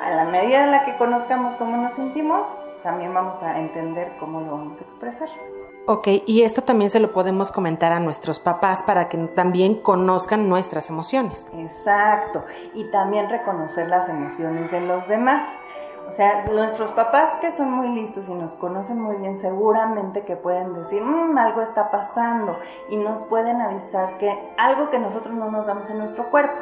[0.04, 2.46] a la medida en la que conozcamos cómo nos sentimos,
[2.84, 5.30] también vamos a entender cómo lo vamos a expresar.
[5.86, 10.48] Ok, y esto también se lo podemos comentar a nuestros papás para que también conozcan
[10.48, 11.50] nuestras emociones.
[11.58, 12.46] Exacto.
[12.74, 15.44] Y también reconocer las emociones de los demás.
[16.08, 20.36] O sea, nuestros papás que son muy listos y nos conocen muy bien, seguramente que
[20.36, 22.58] pueden decir, "Mm, algo está pasando
[22.90, 26.54] y nos pueden avisar que algo que nosotros no nos damos en nuestro cuerpo.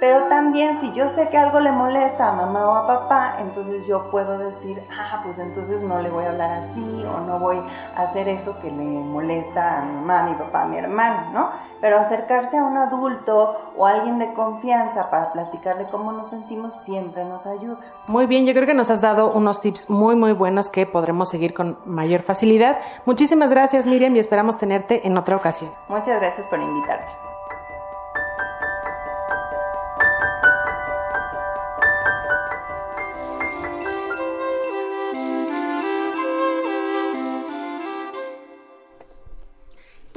[0.00, 3.86] Pero también si yo sé que algo le molesta a mamá o a papá, entonces
[3.86, 7.58] yo puedo decir, ah, pues entonces no le voy a hablar así o no voy
[7.94, 11.30] a hacer eso que le molesta a mi mamá, a mi papá, a mi hermano,
[11.34, 11.50] ¿no?
[11.82, 16.74] Pero acercarse a un adulto o a alguien de confianza para platicarle cómo nos sentimos
[16.82, 17.80] siempre nos ayuda.
[18.06, 21.28] Muy bien, yo creo que nos has dado unos tips muy, muy buenos que podremos
[21.28, 22.80] seguir con mayor facilidad.
[23.04, 25.70] Muchísimas gracias, Miriam, y esperamos tenerte en otra ocasión.
[25.88, 27.29] Muchas gracias por invitarme.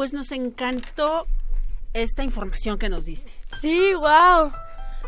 [0.04, 1.26] Pues nos encantó
[1.94, 3.32] esta información que nos diste.
[3.62, 4.52] Sí, wow.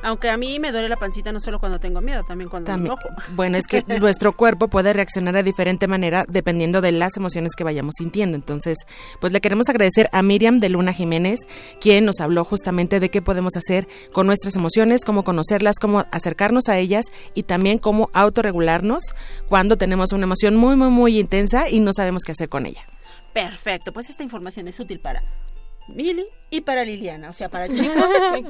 [0.04, 2.74] Aunque a mí me duele la pancita no solo cuando tengo miedo, también cuando me
[2.78, 3.10] También- enojo.
[3.36, 7.66] Bueno, es que nuestro cuerpo puede reaccionar de diferente manera dependiendo de las emociones que
[7.66, 8.38] vayamos sintiendo.
[8.38, 8.78] Entonces,
[9.20, 11.42] pues le queremos agradecer a Miriam de Luna Jiménez,
[11.82, 16.70] quien nos habló justamente de qué podemos hacer con nuestras emociones, cómo conocerlas, cómo acercarnos
[16.70, 19.14] a ellas y también cómo autorregularnos
[19.50, 22.86] cuando tenemos una emoción muy, muy, muy intensa y no sabemos qué hacer con ella.
[23.36, 25.22] Perfecto, pues esta información es útil para
[25.90, 28.06] Mili y para Liliana, o sea, para chicos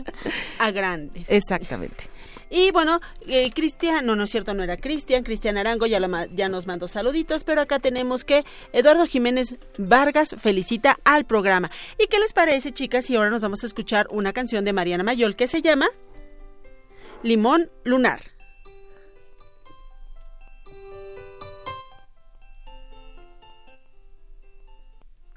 [0.60, 1.28] a grandes.
[1.28, 2.04] Exactamente.
[2.52, 6.26] Y bueno, eh, Cristian, no, no es cierto, no era Cristian, Cristian Arango ya, lo
[6.28, 11.72] ya nos mandó saluditos, pero acá tenemos que Eduardo Jiménez Vargas felicita al programa.
[11.98, 13.10] ¿Y qué les parece, chicas?
[13.10, 15.90] Y ahora nos vamos a escuchar una canción de Mariana Mayol que se llama
[17.24, 18.35] Limón Lunar.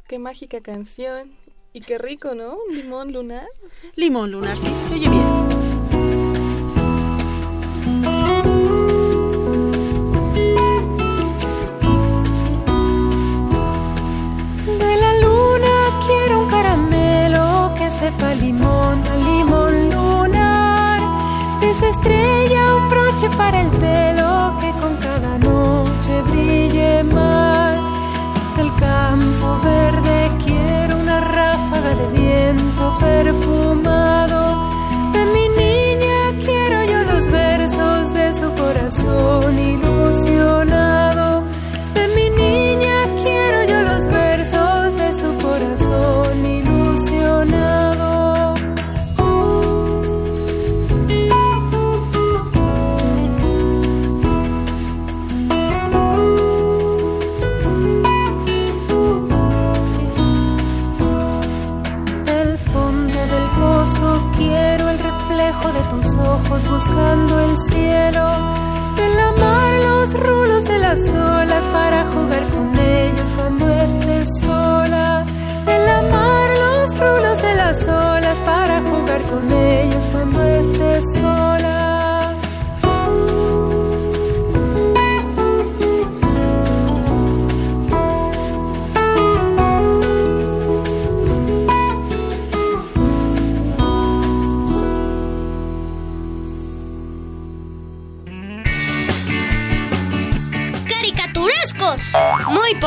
[0.09, 1.33] Qué mágica canción.
[1.75, 2.57] Y qué rico, ¿no?
[2.71, 3.47] Limón lunar.
[3.94, 5.67] Limón Lunar, sí, se oye bien.
[33.01, 33.38] pero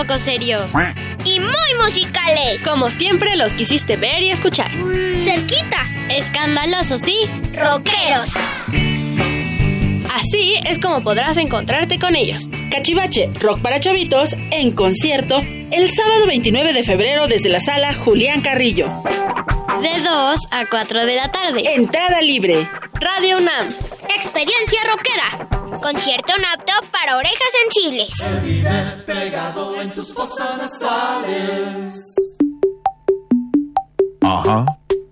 [0.01, 0.71] poco serios.
[1.23, 2.61] Y muy musicales.
[2.63, 4.71] Como siempre los quisiste ver y escuchar.
[5.17, 5.85] Cerquita.
[6.09, 7.29] Escandalosos, sí.
[7.53, 8.33] Rockeros.
[10.13, 12.49] Así es como podrás encontrarte con ellos.
[12.71, 18.41] Cachivache, rock para chavitos, en concierto, el sábado 29 de febrero desde la sala Julián
[18.41, 18.87] Carrillo.
[19.81, 21.75] De 2 a 4 de la tarde.
[21.75, 22.67] Entrada libre.
[22.93, 23.73] Radio UNAM.
[24.15, 25.50] Experiencia rockera.
[25.81, 28.13] Concierto apto para orejas sensibles.
[29.05, 32.15] pegado en tus fosas nasales.
[34.21, 34.65] Ajá,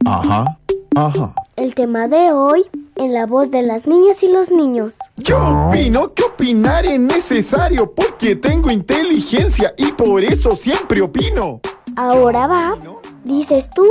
[0.06, 0.58] ajá,
[0.96, 1.34] ajá.
[1.56, 2.64] El tema de hoy
[2.98, 4.94] en la voz de las niñas y los niños.
[5.18, 11.62] Yo opino que opinar es necesario porque tengo inteligencia y por eso siempre opino.
[11.96, 12.78] Ahora va,
[13.24, 13.88] dices tú,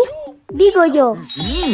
[0.51, 1.15] digo yo.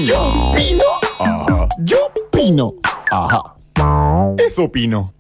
[0.07, 0.85] Yo opino.
[1.19, 1.69] Ajá.
[1.81, 2.73] Yo opino.
[3.11, 3.55] Ajá.
[4.39, 5.13] Eso opino.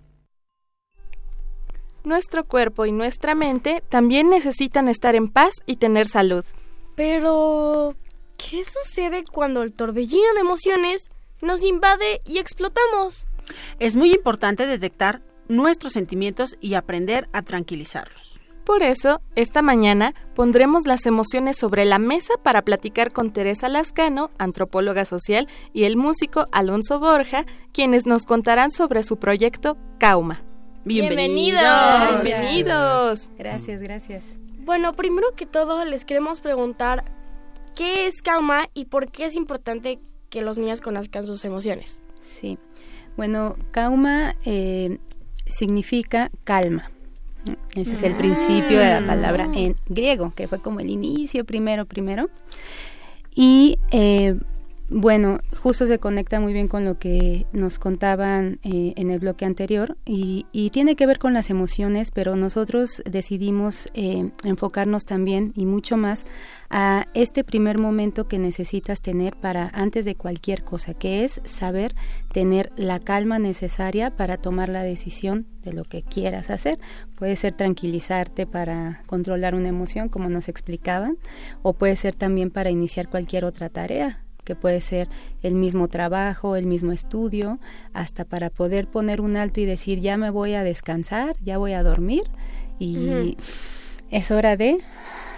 [2.05, 6.45] Nuestro cuerpo y nuestra mente también necesitan estar en paz y tener salud.
[6.95, 7.97] Pero,
[8.37, 11.09] ¿qué sucede cuando el torbellino de emociones
[11.41, 13.25] nos invade y explotamos?
[13.79, 18.34] Es muy importante detectar nuestros sentimientos y aprender a tranquilizarlos.
[18.65, 24.31] Por eso, esta mañana pondremos las emociones sobre la mesa para platicar con Teresa Lascano,
[24.39, 30.43] antropóloga social, y el músico Alonso Borja, quienes nos contarán sobre su proyecto Cauma.
[30.85, 31.63] Bienvenidos.
[32.23, 33.31] Bienvenidos.
[33.37, 34.25] Gracias, gracias.
[34.61, 37.05] Bueno, primero que todo les queremos preguntar
[37.75, 39.99] qué es Kauma y por qué es importante
[40.31, 42.01] que los niños conozcan sus emociones.
[42.21, 42.59] Sí.
[43.17, 44.99] Bueno, kauma eh,
[45.47, 46.91] significa calma.
[47.75, 51.85] Ese es el principio de la palabra en griego, que fue como el inicio primero,
[51.85, 52.31] primero.
[53.35, 54.37] Y eh,
[54.91, 59.47] bueno, justo se conecta muy bien con lo que nos contaban eh, en el bloque
[59.47, 65.67] anterior y, tiene que ver con las emociones, pero nosotros decidimos eh, enfocarnos también y
[65.67, 66.27] mucho más
[66.69, 71.95] a este primer momento que necesitas tener para antes de cualquier cosa, que es saber
[72.33, 76.79] tener la calma necesaria para tomar la decisión de lo que quieras hacer.
[77.15, 81.17] Puede ser tranquilizarte para controlar una emoción, como nos explicaban,
[81.63, 85.09] o puede ser también para iniciar cualquier otra tarea que puede ser
[85.43, 87.59] el mismo trabajo, el mismo estudio,
[87.93, 91.73] hasta para poder poner un alto y decir ya me voy a descansar, ya voy
[91.73, 92.23] a dormir
[92.79, 93.37] y
[94.11, 94.79] es hora de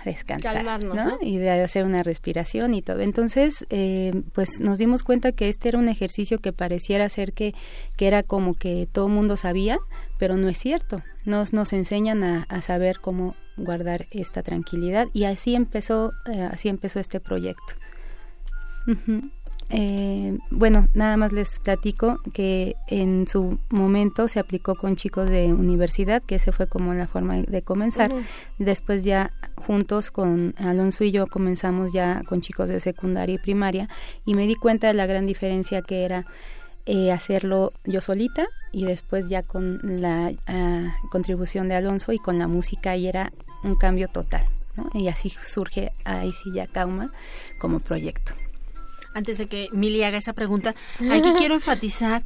[0.04, 1.18] descansar ¿no?
[1.20, 3.00] y de hacer una respiración y todo.
[3.00, 7.54] Entonces, eh, pues nos dimos cuenta que este era un ejercicio que pareciera ser que,
[7.96, 9.78] que era como que todo mundo sabía,
[10.18, 11.02] pero no es cierto.
[11.24, 16.68] Nos, nos enseñan a, a saber cómo guardar esta tranquilidad y así empezó, eh, así
[16.68, 17.74] empezó este proyecto.
[19.68, 25.52] Eh, bueno, nada más les platico que en su momento se aplicó con chicos de
[25.52, 28.12] universidad, que ese fue como la forma de comenzar.
[28.58, 33.88] Después ya juntos con Alonso y yo comenzamos ya con chicos de secundaria y primaria
[34.24, 36.26] y me di cuenta de la gran diferencia que era
[36.86, 42.38] eh, hacerlo yo solita y después ya con la ah, contribución de Alonso y con
[42.38, 43.32] la música y era
[43.64, 44.44] un cambio total.
[44.94, 47.10] Y así surge ahí sí ya Kauma
[47.58, 48.34] como proyecto
[49.16, 50.74] antes de que Mili haga esa pregunta,
[51.10, 52.22] aquí quiero enfatizar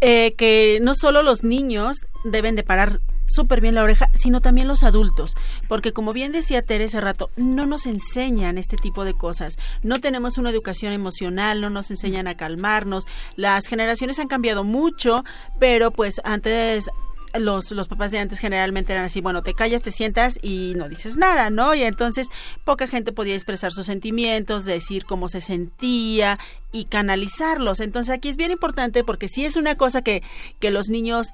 [0.00, 4.66] eh, que no solo los niños deben de parar súper bien la oreja, sino también
[4.66, 5.36] los adultos,
[5.68, 10.00] porque como bien decía Tere hace rato, no nos enseñan este tipo de cosas, no
[10.00, 15.24] tenemos una educación emocional, no nos enseñan a calmarnos, las generaciones han cambiado mucho,
[15.60, 16.90] pero pues antes
[17.38, 20.88] los, los papás de antes generalmente eran así, bueno, te callas, te sientas y no
[20.88, 21.74] dices nada, ¿no?
[21.74, 22.28] Y entonces
[22.64, 26.38] poca gente podía expresar sus sentimientos, decir cómo se sentía
[26.72, 27.80] y canalizarlos.
[27.80, 30.22] Entonces aquí es bien importante porque si es una cosa que,
[30.60, 31.28] que los niños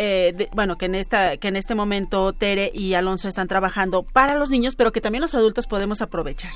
[0.00, 4.36] eh, bueno, que en esta, que en este momento Tere y Alonso están trabajando para
[4.36, 6.52] los niños, pero que también los adultos podemos aprovechar.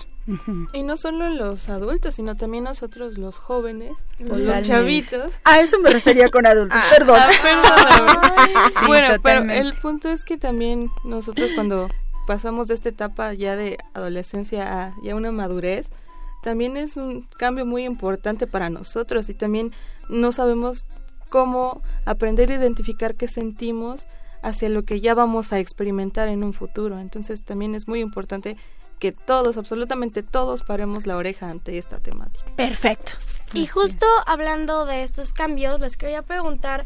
[0.73, 5.33] Y no solo los adultos, sino también nosotros los jóvenes, los chavitos.
[5.43, 7.19] A eso me refería con adultos, ah, perdón.
[7.19, 11.89] Ah, bueno, pero el punto es que también nosotros cuando
[12.29, 15.91] pasamos de esta etapa ya de adolescencia a ya una madurez,
[16.45, 19.73] también es un cambio muy importante para nosotros y también
[20.09, 20.87] no sabemos
[21.33, 24.07] cómo aprender a identificar qué sentimos
[24.43, 26.99] hacia lo que ya vamos a experimentar en un futuro.
[26.99, 28.59] Entonces también es muy importante
[28.99, 32.45] que todos, absolutamente todos, paremos la oreja ante esta temática.
[32.55, 33.13] Perfecto.
[33.55, 36.85] Y justo hablando de estos cambios, les quería preguntar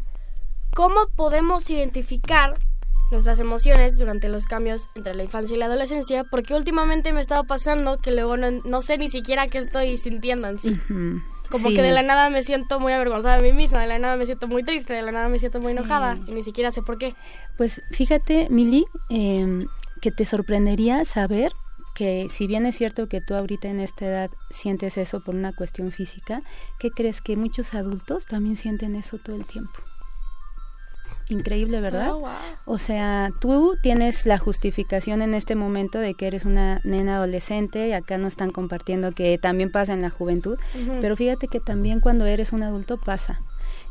[0.73, 2.57] cómo podemos identificar
[3.11, 7.21] nuestras emociones durante los cambios entre la infancia y la adolescencia, porque últimamente me ha
[7.21, 10.79] estado pasando que luego no, sé ni siquiera qué estoy sintiendo en sí.
[11.49, 14.17] Como que de la nada me siento muy avergonzada de mí misma, de la nada
[14.17, 16.81] me siento muy triste, de la nada me siento muy enojada y ni siquiera sé
[16.81, 17.15] por qué.
[17.57, 19.65] Pues fíjate, Mili, em,
[20.01, 21.51] que te sorprendería saber
[21.95, 25.51] que si bien es cierto que tú ahorita en esta edad sientes eso por una
[25.51, 26.41] cuestión física,
[26.79, 29.79] ¿qué crees que muchos adultos también sienten eso todo el tiempo?
[31.29, 32.11] Increíble, ¿verdad?
[32.13, 32.29] Oh,
[32.65, 37.87] o sea, tú tienes la justificación en este momento de que eres una nena adolescente
[37.87, 40.57] y acá no están compartiendo que también pasa en la juventud,
[41.01, 43.39] pero fíjate que también cuando eres un adulto pasa.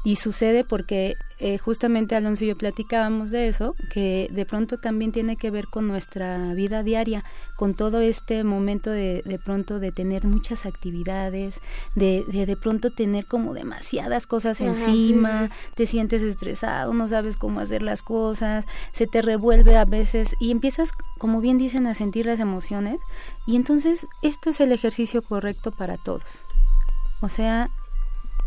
[0.06, 5.10] Y sucede porque eh, justamente Alonso y yo platicábamos de eso, que de pronto también
[5.10, 7.24] tiene que ver con nuestra vida diaria,
[7.56, 11.56] con todo este momento de, de pronto de tener muchas actividades,
[11.96, 17.58] de, de, de pronto tener como demasiadas cosas encima, te sientes estresado, no sabes cómo
[17.58, 22.26] hacer las cosas, se te revuelve a veces y empiezas, como bien dicen, a sentir
[22.26, 23.00] las emociones.
[23.44, 26.44] Y entonces esto es el ejercicio correcto para todos.
[27.20, 27.70] O sea,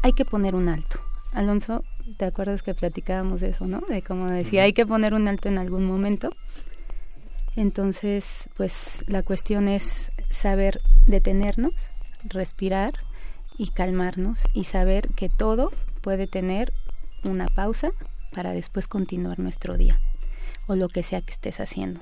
[0.03, 1.01] hay que poner un alto
[1.33, 1.83] Alonso,
[2.17, 3.81] ¿te acuerdas que platicábamos de eso, no?
[3.87, 6.29] De cómo decía, hay que poner un alto en algún momento.
[7.55, 11.73] Entonces, pues la cuestión es saber detenernos,
[12.23, 12.93] respirar
[13.57, 15.71] y calmarnos y saber que todo
[16.01, 16.73] puede tener
[17.25, 17.91] una pausa
[18.33, 19.99] para después continuar nuestro día
[20.67, 21.99] o lo que sea que estés haciendo.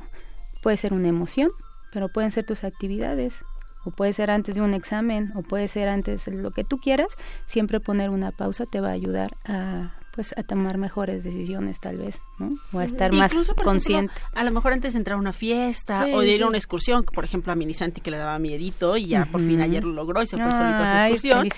[0.61, 1.51] Puede ser una emoción,
[1.91, 3.43] pero pueden ser tus actividades
[3.87, 6.77] o puede ser antes de un examen, o puede ser antes de lo que tú
[6.77, 7.07] quieras,
[7.45, 11.97] siempre poner una pausa te va a ayudar a pues a tomar mejores decisiones tal
[11.97, 12.55] vez, ¿no?
[12.73, 13.31] O a estar más
[13.63, 14.11] consciente.
[14.33, 16.43] a lo mejor antes de entrar a una fiesta Sí, o de ir sí.
[16.43, 19.61] a una excursión, por ejemplo a Minisanti que le daba miedito y ya por fin
[19.61, 21.49] ayer lo logró y se fue solito a su excursión.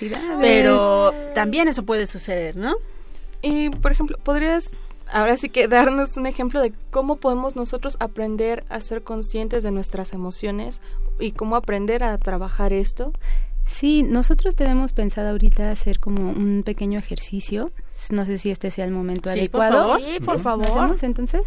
[0.41, 2.75] Pero también eso puede suceder, ¿no?
[3.41, 4.71] Y, por ejemplo, ¿podrías
[5.11, 9.71] ahora sí que darnos un ejemplo de cómo podemos nosotros aprender a ser conscientes de
[9.71, 10.81] nuestras emociones
[11.19, 13.11] y cómo aprender a trabajar esto?
[13.65, 17.71] Sí, nosotros tenemos pensado ahorita hacer como un pequeño ejercicio.
[18.09, 19.89] No sé si este sea el momento Sí, por adecuado.
[19.89, 19.99] favor.
[20.01, 20.65] Sí, por ¿Lo favor.
[20.69, 21.41] hacemos, entonces?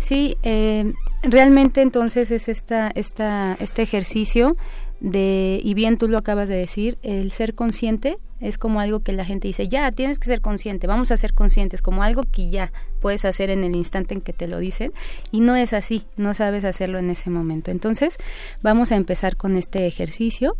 [0.00, 0.92] Sí, eh,
[1.22, 4.56] realmente entonces es esta, esta, este ejercicio
[5.02, 9.12] de, y bien tú lo acabas de decir, el ser consciente es como algo que
[9.12, 12.50] la gente dice, ya, tienes que ser consciente, vamos a ser conscientes, como algo que
[12.50, 14.92] ya puedes hacer en el instante en que te lo dicen,
[15.32, 17.72] y no es así, no sabes hacerlo en ese momento.
[17.72, 18.16] Entonces,
[18.62, 20.56] vamos a empezar con este ejercicio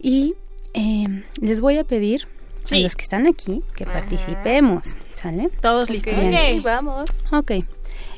[0.00, 0.34] y
[0.72, 2.28] eh, les voy a pedir
[2.70, 5.50] a los que están aquí que participemos, ¿sale?
[5.60, 6.18] Todos listos.
[6.18, 6.62] Bien.
[6.62, 7.10] vamos.
[7.30, 7.52] Ok.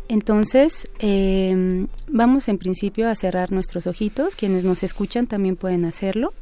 [0.08, 4.36] Entonces, eh, vamos en principio a cerrar nuestros ojitos.
[4.36, 6.32] Quienes nos escuchan también pueden hacerlo.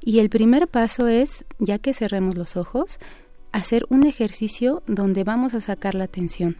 [0.00, 2.98] Y el primer paso es, ya que cerremos los ojos,
[3.52, 6.56] hacer un ejercicio donde vamos a sacar la tensión.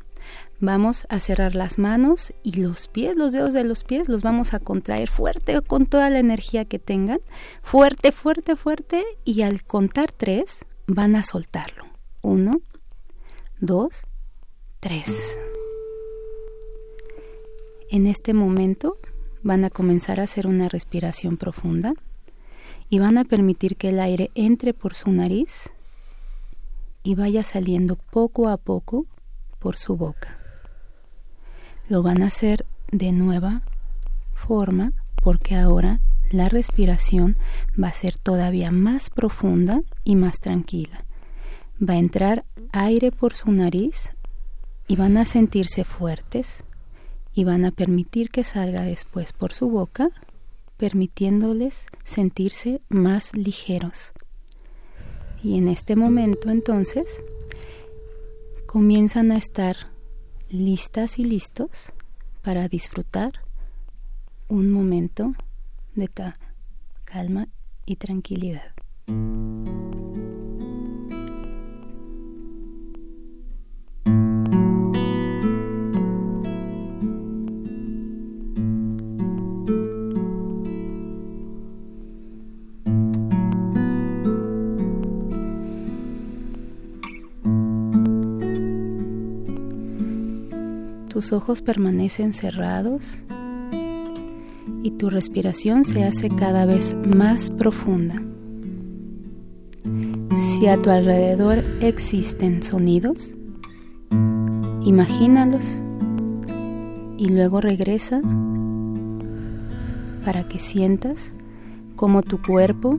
[0.61, 4.55] Vamos a cerrar las manos y los pies, los dedos de los pies, los vamos
[4.55, 7.19] a contraer fuerte con toda la energía que tengan.
[7.63, 9.05] Fuerte, fuerte, fuerte.
[9.25, 11.87] Y al contar tres, van a soltarlo.
[12.23, 12.61] Uno,
[13.59, 14.07] dos,
[14.79, 15.37] tres.
[17.93, 18.97] En este momento
[19.43, 21.93] van a comenzar a hacer una respiración profunda
[22.89, 25.69] y van a permitir que el aire entre por su nariz
[27.03, 29.05] y vaya saliendo poco a poco
[29.59, 30.39] por su boca.
[31.87, 33.61] Lo van a hacer de nueva
[34.33, 37.37] forma porque ahora la respiración
[37.79, 41.05] va a ser todavía más profunda y más tranquila.
[41.79, 44.15] Va a entrar aire por su nariz
[44.89, 46.65] y van a sentirse fuertes
[47.35, 50.11] y van a permitir que salga después por su boca,
[50.77, 54.13] permitiéndoles sentirse más ligeros.
[55.43, 57.23] Y en este momento entonces
[58.67, 59.77] comienzan a estar
[60.51, 61.93] listas y listos
[62.43, 63.33] para disfrutar
[64.49, 65.33] un momento
[65.95, 66.09] de
[67.05, 67.49] calma
[67.87, 68.73] y tranquilidad.
[91.13, 93.23] Tus ojos permanecen cerrados
[94.83, 98.15] y tu respiración se hace cada vez más profunda.
[100.35, 103.35] Si a tu alrededor existen sonidos,
[104.81, 105.83] imagínalos
[107.19, 108.23] y luego regresa
[110.25, 111.35] para que sientas
[111.95, 112.99] cómo tu cuerpo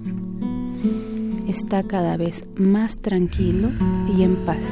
[1.47, 3.69] está cada vez más tranquilo
[4.15, 4.63] y en paz.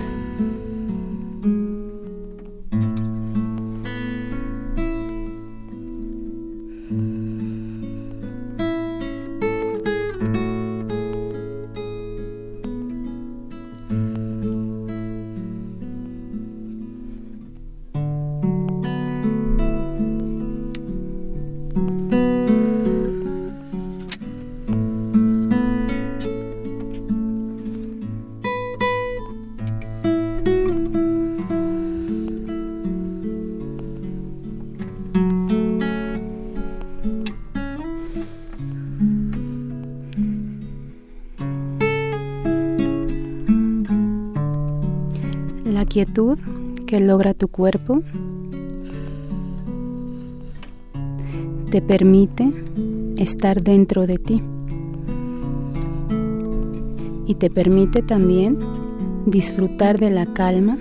[45.92, 46.40] Quietud
[46.88, 48.02] que logra tu cuerpo
[51.70, 52.50] te permite
[53.18, 54.42] estar dentro de ti
[57.26, 58.58] y te permite también
[59.26, 60.78] disfrutar de la calma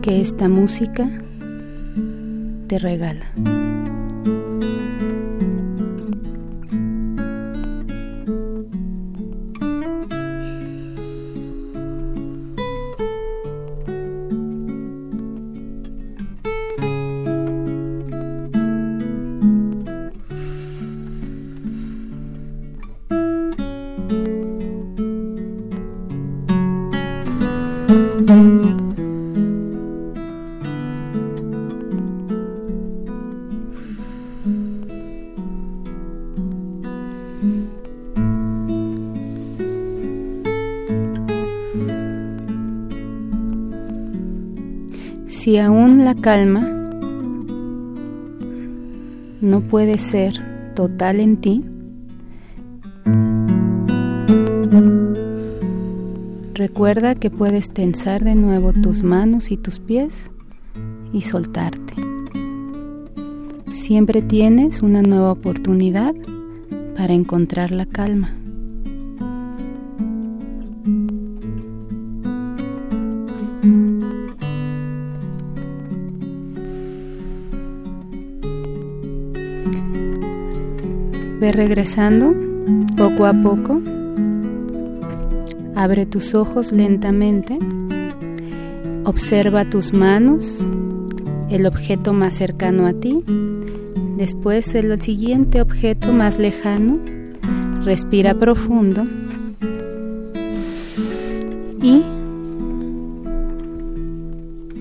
[0.00, 1.10] que esta música
[2.68, 3.59] te regala.
[45.50, 46.60] Si aún la calma
[49.40, 50.34] no puede ser
[50.76, 51.64] total en ti,
[56.54, 60.30] recuerda que puedes tensar de nuevo tus manos y tus pies
[61.12, 61.94] y soltarte.
[63.72, 66.14] Siempre tienes una nueva oportunidad
[66.96, 68.39] para encontrar la calma.
[81.60, 82.34] Regresando
[82.96, 83.82] poco a poco.
[85.74, 87.58] Abre tus ojos lentamente.
[89.04, 90.66] Observa tus manos,
[91.50, 93.22] el objeto más cercano a ti.
[94.16, 96.98] Después el siguiente objeto más lejano.
[97.84, 99.06] Respira profundo.
[101.82, 102.02] Y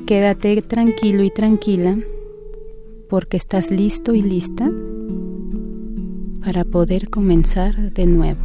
[0.05, 1.97] quédate tranquilo y tranquila
[3.09, 4.71] porque estás listo y lista
[6.49, 8.41] para poder comenzar de nuevo.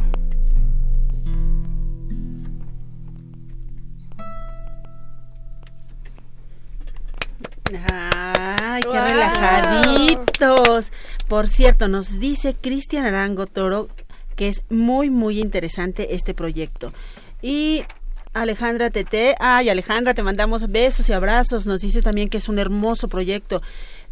[7.91, 10.91] Ay, qué relajaditos.
[11.27, 13.87] Por cierto, nos dice Cristian Arango Toro
[14.35, 16.93] que es muy, muy interesante este proyecto.
[17.41, 17.85] Y
[18.35, 21.65] Alejandra Tete, ay Alejandra, te mandamos besos y abrazos.
[21.65, 23.63] Nos dice también que es un hermoso proyecto.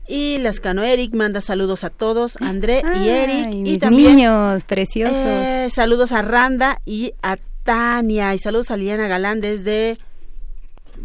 [0.08, 3.54] Y Lascano Eric manda saludos a todos, André y Eric.
[3.54, 5.16] y mis también niños preciosos.
[5.18, 8.34] eh, saludos a Randa y a Tania.
[8.34, 9.98] Y saludos a Liliana Galán desde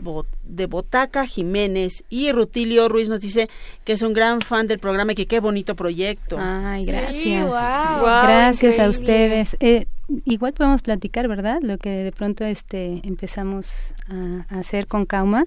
[0.02, 2.04] Bo- de Botaca Jiménez.
[2.10, 3.48] Y Rutilio Ruiz nos dice
[3.84, 6.36] que es un gran fan del programa y que qué bonito proyecto.
[6.40, 7.46] Ay, Sí, gracias.
[7.46, 8.22] wow.
[8.22, 9.56] gracias a ustedes.
[9.60, 9.86] Eh,
[10.24, 11.58] igual podemos platicar, ¿verdad?
[11.62, 15.44] Lo que de pronto este empezamos a, a hacer con Kauma.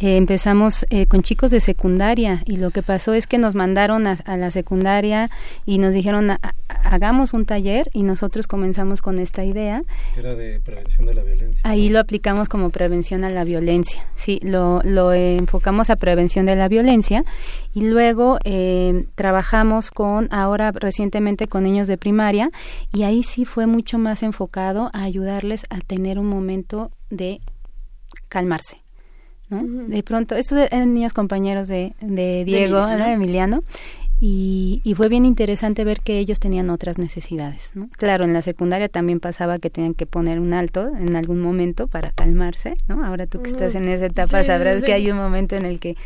[0.00, 4.06] Eh, empezamos eh, con chicos de secundaria y lo que pasó es que nos mandaron
[4.06, 5.30] a, a la secundaria
[5.66, 9.82] y nos dijeron "Ha- ha- hagamos un taller y nosotros comenzamos con esta idea.
[10.16, 11.60] Era de prevención de la violencia.
[11.64, 14.04] Ahí lo aplicamos como prevención a la violencia.
[14.16, 17.24] Sí, lo, lo enfocamos a prevención de la violencia
[17.74, 22.50] y luego eh, trabajamos con, ahora recientemente con niños de primaria
[22.92, 27.40] y ahí sí fue mucho más enfocado a ayudarles a tener un momento de
[28.28, 28.78] calmarse.
[29.50, 29.62] ¿no?
[29.86, 32.98] De pronto, estos eran niños compañeros de, de Diego, Emiliano.
[32.98, 33.04] ¿no?
[33.04, 33.62] de Emiliano,
[34.24, 37.72] y, y fue bien interesante ver que ellos tenían otras necesidades.
[37.74, 37.88] ¿no?
[37.98, 41.88] Claro, en la secundaria también pasaba que tenían que poner un alto en algún momento
[41.88, 43.04] para calmarse, ¿no?
[43.04, 43.82] Ahora tú que estás Ujú.
[43.82, 44.86] en esa etapa Sí, sabrás sí.
[44.86, 45.96] que hay un momento en el que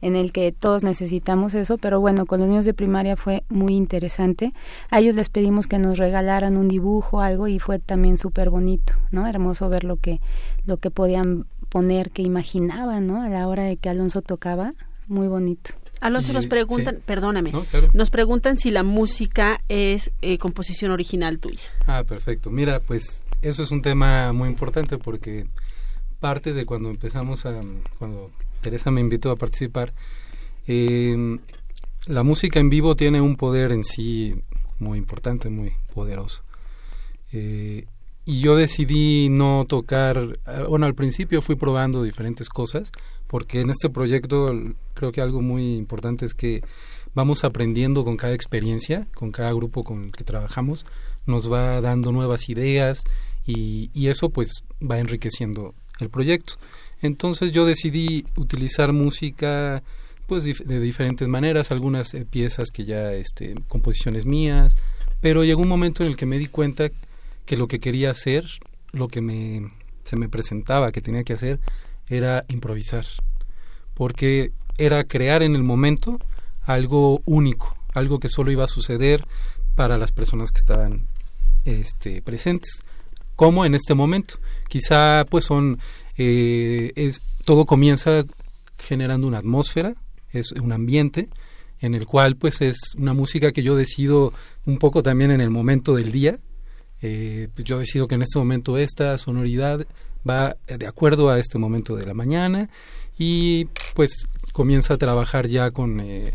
[0.00, 3.74] en el que todos necesitamos eso, pero bueno, con los niños de primaria fue muy
[3.74, 4.54] interesante.
[4.90, 8.94] A ellos les pedimos que nos regalaran un dibujo, algo y fue también súper bonito,
[9.10, 9.26] ¿no?
[9.26, 10.20] Hermoso ver lo que
[10.64, 13.20] lo que podían poner, que imaginaban, ¿no?
[13.20, 14.72] A la hora de que Alonso tocaba,
[15.08, 15.72] muy bonito.
[16.00, 17.02] Alonso, Y, nos preguntan, sí.
[17.06, 17.90] perdóname, No, claro.
[17.94, 21.64] nos preguntan si la música es eh, composición original tuya.
[21.86, 22.50] Ah, perfecto.
[22.50, 25.46] Mira, pues eso es un tema muy importante porque
[26.20, 27.60] parte de cuando empezamos a,
[27.98, 28.30] cuando
[28.60, 29.92] Teresa me invitó a participar,
[30.66, 31.38] eh,
[32.06, 34.34] la música en vivo tiene un poder en sí
[34.78, 36.42] muy importante, muy poderoso.
[37.32, 37.86] Eh,
[38.26, 42.90] y yo decidí no tocar, eh, bueno, al principio fui probando diferentes cosas,
[43.28, 44.52] porque en este proyecto
[44.94, 46.62] creo que algo muy importante es que
[47.14, 50.84] vamos aprendiendo con cada experiencia, con cada grupo con el que trabajamos,
[51.24, 53.04] nos va dando nuevas ideas
[53.46, 56.54] y, y eso pues va enriqueciendo el proyecto.
[57.02, 59.84] Entonces yo decidí utilizar música
[60.26, 64.74] pues de diferentes maneras, algunas eh, piezas que ya este composiciones mías,
[65.20, 66.90] pero llegó un momento en el que me di cuenta
[67.46, 68.44] que lo que quería hacer,
[68.92, 69.70] lo que me
[70.06, 71.58] se me presentaba que tenía que hacer
[72.08, 73.04] era improvisar,
[73.94, 76.18] porque era crear en el momento
[76.62, 79.24] algo único, algo que solo iba a suceder
[79.74, 81.06] para las personas que estaban
[81.64, 82.82] este, presentes,
[83.34, 84.36] como en este momento.
[84.68, 85.78] Quizá pues son,
[86.16, 88.24] eh, es, todo comienza
[88.78, 89.94] generando una atmósfera,
[90.30, 91.28] es un ambiente
[91.80, 94.32] en el cual pues es una música que yo decido
[94.64, 96.38] un poco también en el momento del día.
[97.08, 99.86] Eh, pues, yo decido que en este momento esta sonoridad
[100.28, 102.68] va de acuerdo a este momento de la mañana
[103.16, 106.34] y pues comienza a trabajar ya con eh,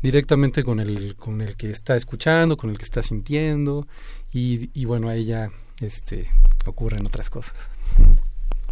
[0.00, 3.86] directamente con el con el que está escuchando, con el que está sintiendo
[4.32, 5.50] y, y bueno ahí ya
[5.82, 6.30] este
[6.64, 7.56] ocurren otras cosas.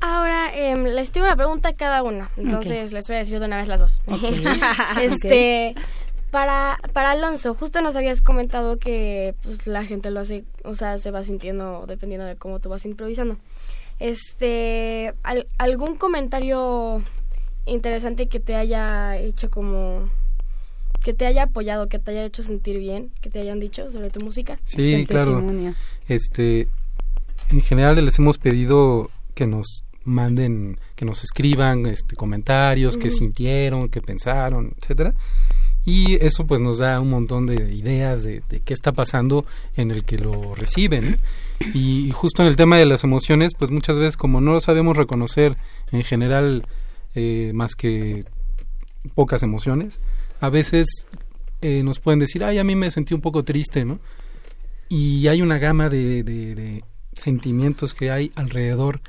[0.01, 3.47] Ahora em, les tengo una pregunta a cada una, entonces les voy a decir de
[3.47, 4.01] una vez las dos.
[5.03, 5.75] Este,
[6.31, 10.99] para para Alonso, justo nos habías comentado que pues la gente lo hace, o sea,
[10.99, 13.37] se va sintiendo dependiendo de cómo tú vas improvisando.
[13.99, 17.03] Este, al- algún comentario
[17.65, 20.09] interesante que te haya hecho como
[21.03, 24.11] que te haya apoyado, que te haya hecho sentir bien, que te hayan dicho sobre
[24.11, 24.59] tu música.
[24.65, 25.37] Sí, Este claro.
[25.37, 25.75] testimonio.
[26.09, 26.69] Este,
[27.51, 33.17] en general les hemos pedido que nos manden, que nos escriban este, comentarios, qué Ujú.
[33.19, 35.15] sintieron, qué pensaron, etcétera.
[35.87, 40.05] Y eso pues nos da un montón de ideas de, qué está pasando en el
[40.05, 41.19] que lo reciben.
[41.73, 44.97] Y, justo en el tema de las emociones, pues muchas veces como no lo sabemos
[44.97, 45.57] reconocer
[45.93, 46.65] en general
[47.15, 48.25] eh, más que
[49.15, 50.01] pocas emociones,
[50.41, 50.87] a veces
[51.63, 54.01] eh, nos pueden decir, ay, a mí me sentí un poco triste, ¿no?
[54.89, 56.85] Y hay una gama de- de
[57.15, 59.01] sentimientos que hay alrededor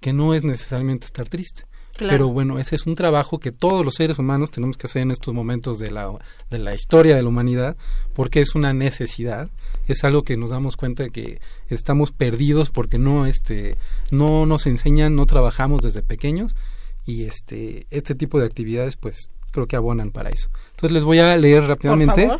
[0.00, 1.64] que no es necesariamente estar triste.
[1.96, 2.12] Claro.
[2.14, 5.10] Pero bueno, ese es un trabajo que todos los seres humanos tenemos que hacer en
[5.10, 6.10] estos momentos de la,
[6.48, 7.76] de la historia de la humanidad,
[8.14, 9.50] porque es una necesidad,
[9.86, 13.76] es algo que nos damos cuenta de que estamos perdidos porque no, este,
[14.10, 16.56] no nos enseñan, no trabajamos desde pequeños
[17.04, 20.48] y este, este tipo de actividades pues creo que abonan para eso.
[20.70, 22.30] Entonces les voy a leer rápidamente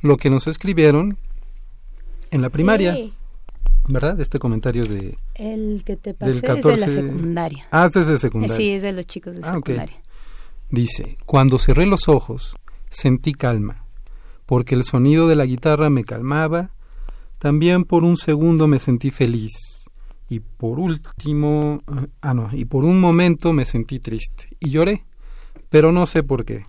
[0.00, 1.18] lo que nos escribieron
[2.30, 3.12] en la primaria, Sí.
[3.88, 4.20] ¿Verdad?
[4.20, 5.18] Este comentario es de...
[5.34, 7.66] El que te pasé Del es de 14 la secundaria.
[7.70, 8.56] Ah, este es de secundaria.
[8.56, 10.02] Sí, es de los chicos de Ah, secundaria.
[10.70, 12.56] Dice, cuando cerré los ojos,
[12.88, 13.84] sentí calma,
[14.46, 16.70] porque el sonido de la guitarra me calmaba,
[17.38, 19.84] también por un segundo me sentí feliz,
[20.28, 21.82] y por último,
[22.22, 25.04] ah no, y por un momento me sentí triste, y lloré,
[25.68, 26.64] pero no sé por qué.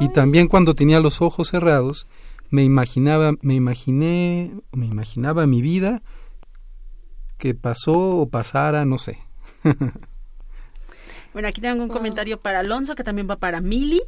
[0.00, 2.06] Y también cuando tenía los ojos cerrados,
[2.50, 6.00] me imaginaba, me imaginé, me imaginaba mi vida
[7.44, 9.18] que pasó o pasara, no sé.
[11.34, 14.00] Bueno, aquí tengo un comentario para Alonso que también va para Mili.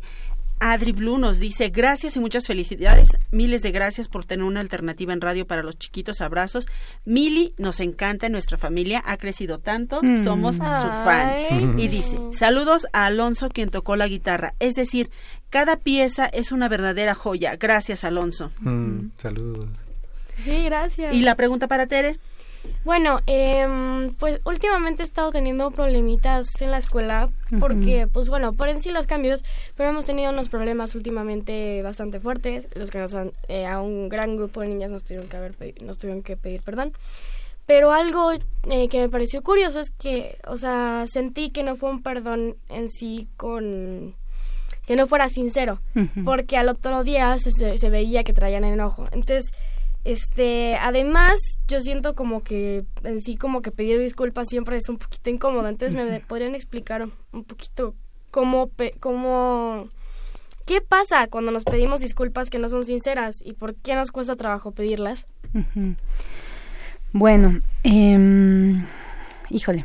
[0.60, 5.12] Adri Blue nos dice gracias y muchas felicidades, miles de gracias por tener una alternativa
[5.12, 6.66] en radio para los chiquitos, abrazos.
[7.04, 10.22] Mili nos encanta, nuestra familia ha crecido tanto, Mm.
[10.22, 11.78] somos su fan.
[11.80, 15.10] Y dice, saludos a Alonso quien tocó la guitarra, es decir,
[15.50, 17.56] cada pieza es una verdadera joya.
[17.56, 18.52] Gracias Alonso.
[18.60, 19.66] Mm, saludos.
[20.44, 21.12] Sí, gracias.
[21.12, 22.18] Y la pregunta para Tere.
[22.84, 28.68] Bueno, em, pues últimamente he estado teniendo problemitas en la escuela porque, pues bueno, por
[28.68, 29.42] en sí los cambios,
[29.76, 34.08] pero hemos tenido unos problemas últimamente bastante fuertes, los que nos han, eh, a un
[34.08, 36.92] gran grupo de niñas nos tuvieron que, haber nos tuvieron que pedir perdón.
[37.66, 41.90] Pero algo eh, que me pareció curioso es que, o sea, sentí que no fue
[41.90, 44.14] un perdón en sí con
[44.86, 45.80] que no fuera sincero,
[46.24, 49.08] porque al otro día se, se, se veía que traían enojo.
[49.10, 49.50] Entonces,
[50.06, 51.38] este, además,
[51.68, 55.68] yo siento como que en sí como que pedir disculpas siempre es un poquito incómodo.
[55.68, 57.94] Entonces, me podrían explicar un poquito
[58.30, 59.88] cómo, pe- cómo,
[60.64, 64.36] qué pasa cuando nos pedimos disculpas que no son sinceras y por qué nos cuesta
[64.36, 65.26] trabajo pedirlas.
[67.12, 68.84] Bueno, em,
[69.50, 69.84] híjole,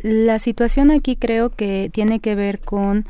[0.00, 3.06] la situación aquí creo que tiene que ver con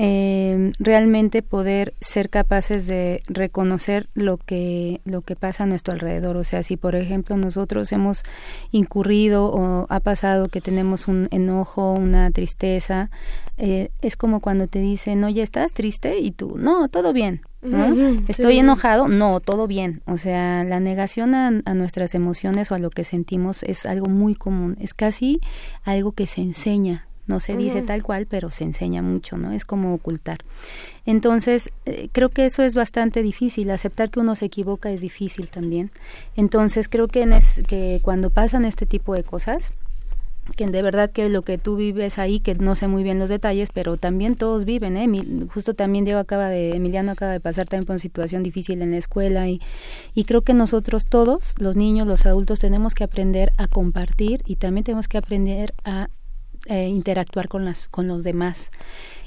[0.00, 6.36] em, realmente poder ser capaces de reconocer lo que lo que pasa a nuestro alrededor.
[6.36, 8.22] O sea si por ejemplo nosotros hemos
[8.70, 13.10] incurrido o ha pasado que tenemos un enojo una tristeza
[13.56, 17.88] eh, es como cuando te dicen oye estás triste y tú no todo bien ¿no?
[18.28, 22.78] Estoy enojado no todo bien o sea la negación a, a nuestras emociones o a
[22.78, 25.40] lo que sentimos es algo muy común es casi
[25.84, 29.52] algo que se enseña no se dice tal cual, pero se enseña mucho, ¿no?
[29.52, 30.38] Es como ocultar.
[31.06, 33.70] Entonces, eh, creo que eso es bastante difícil.
[33.70, 35.90] Aceptar que uno se equivoca es difícil también.
[36.36, 39.72] Entonces, creo que, en es- que cuando pasan este tipo de cosas,
[40.56, 43.28] que de verdad que lo que tú vives ahí, que no sé muy bien los
[43.28, 45.06] detalles, pero también todos viven, ¿eh?
[45.06, 48.80] Mi- justo también Diego acaba de, Emiliano acaba de pasar también por una situación difícil
[48.80, 49.60] en la escuela y,
[50.14, 54.56] y creo que nosotros todos, los niños, los adultos, tenemos que aprender a compartir y
[54.56, 56.08] también tenemos que aprender a
[56.66, 58.70] eh, interactuar con las con los demás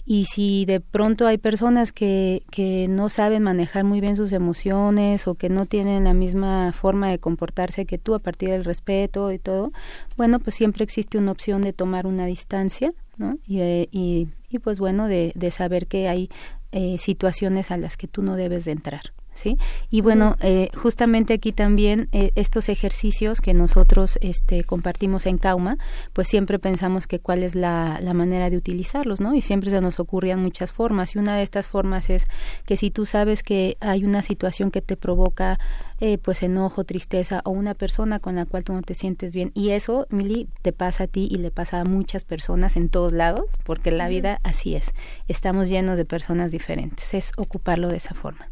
[0.05, 5.27] y si de pronto hay personas que, que no saben manejar muy bien sus emociones
[5.27, 9.31] o que no tienen la misma forma de comportarse que tú a partir del respeto
[9.31, 9.71] y todo,
[10.17, 13.37] bueno, pues siempre existe una opción de tomar una distancia, ¿no?
[13.47, 16.29] Y, de- y, y pues bueno, de, de saber que hay
[16.71, 19.13] eh, situaciones a las que tú no debes de entrar.
[19.41, 19.57] ¿Sí?
[19.89, 25.79] Y bueno, eh, justamente aquí también eh, estos ejercicios que nosotros este, compartimos en Cauma,
[26.13, 29.33] pues siempre pensamos que cuál es la, la manera de utilizarlos, ¿no?
[29.33, 31.15] Y siempre se nos ocurrían muchas formas.
[31.15, 32.27] Y una de estas formas es
[32.67, 35.57] que si tú sabes que hay una situación que te provoca
[35.99, 39.51] eh, pues enojo, tristeza o una persona con la cual tú no te sientes bien,
[39.55, 43.11] y eso, Mili, te pasa a ti y le pasa a muchas personas en todos
[43.11, 44.93] lados, porque la vida así es.
[45.27, 47.13] Estamos llenos de personas diferentes.
[47.13, 48.50] Es ocuparlo de esa forma.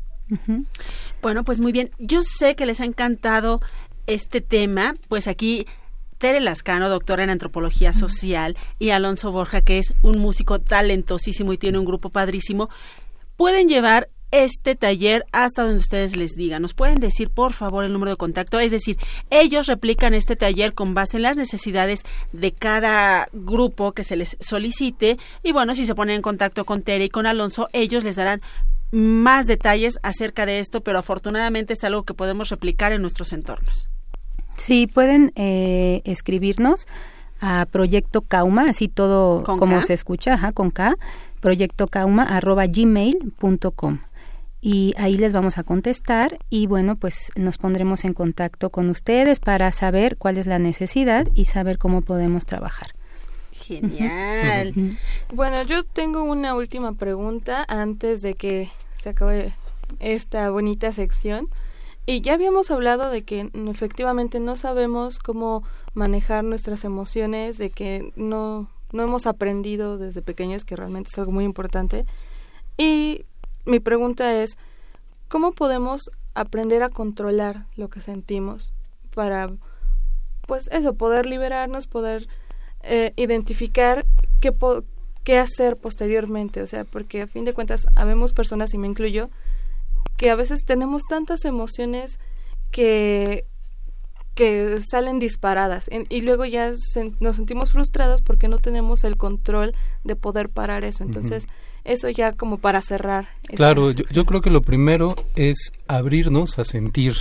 [1.22, 1.92] Bueno, pues muy bien.
[1.98, 3.62] Yo sé que les ha encantado
[4.08, 5.66] este tema, pues aquí
[6.18, 11.58] Tere Lascano, doctora en antropología social, y Alonso Borja, que es un músico talentosísimo y
[11.58, 12.70] tiene un grupo padrísimo,
[13.38, 16.62] pueden llevar este taller hasta donde ustedes les digan.
[16.62, 18.60] ¿Nos pueden decir, por favor, el número de contacto?
[18.60, 18.98] Es decir,
[19.30, 24.38] ellos replican este taller con base en las necesidades de cada grupo que se les
[24.40, 25.18] solicite.
[25.42, 28.42] Y bueno, si se ponen en contacto con Tere y con Alonso, ellos les darán
[28.92, 33.88] más detalles acerca de esto, pero afortunadamente es algo que podemos replicar en nuestros entornos.
[34.56, 36.88] Sí, pueden eh, escribirnos
[37.40, 39.84] a Proyecto Cauma, así todo ¿Con como K?
[39.84, 40.96] se escucha, ajá, con K,
[41.40, 44.00] proyectocauma arroba gmail.com.
[44.62, 49.40] Y ahí les vamos a contestar y bueno, pues nos pondremos en contacto con ustedes
[49.40, 52.90] para saber cuál es la necesidad y saber cómo podemos trabajar.
[53.62, 54.98] Genial.
[55.34, 59.54] Bueno, yo tengo una última pregunta antes de que se acabe
[60.00, 61.50] esta bonita sección.
[62.06, 67.70] Y ya habíamos hablado de que mm, efectivamente no sabemos cómo manejar nuestras emociones, de
[67.70, 72.06] que no, no hemos aprendido desde pequeños, que realmente es algo muy importante.
[72.78, 73.26] Y
[73.66, 74.58] mi pregunta es,
[75.28, 78.74] ¿cómo podemos aprender a controlar lo que sentimos
[79.14, 79.50] para,
[80.48, 82.28] pues eso, poder liberarnos, poder
[82.84, 84.06] eh, identificar
[84.40, 84.84] qué, po-
[85.24, 86.62] qué hacer posteriormente?
[86.62, 89.30] O sea, porque a fin de cuentas, habemos personas, y me incluyo,
[90.18, 92.20] que a veces tenemos tantas emociones
[92.72, 93.46] que
[94.36, 96.72] que salen disparadas en- y luego ya
[97.20, 99.74] nos sentimos frustrados porque no tenemos el control
[100.06, 101.04] de poder parar eso.
[101.04, 101.46] Entonces,
[101.84, 103.28] eso ya como para cerrar.
[103.56, 107.16] Claro, yo, yo creo que lo primero es abrirnos a sentir,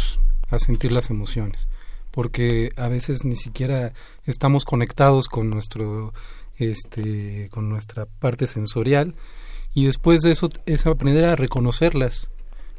[0.51, 1.67] a sentir las emociones,
[2.19, 3.93] porque a veces ni siquiera
[4.25, 6.13] estamos conectados con nuestro,
[6.57, 9.15] este, con nuestra parte sensorial
[9.73, 12.33] y después de eso es aprender a reconocerlas.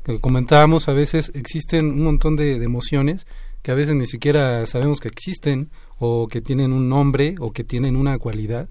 [0.03, 3.27] Que comentábamos, a veces existen un montón de, emociones
[3.61, 7.63] que a veces ni siquiera sabemos que existen o que tienen un nombre o que
[7.63, 8.67] tienen una cualidad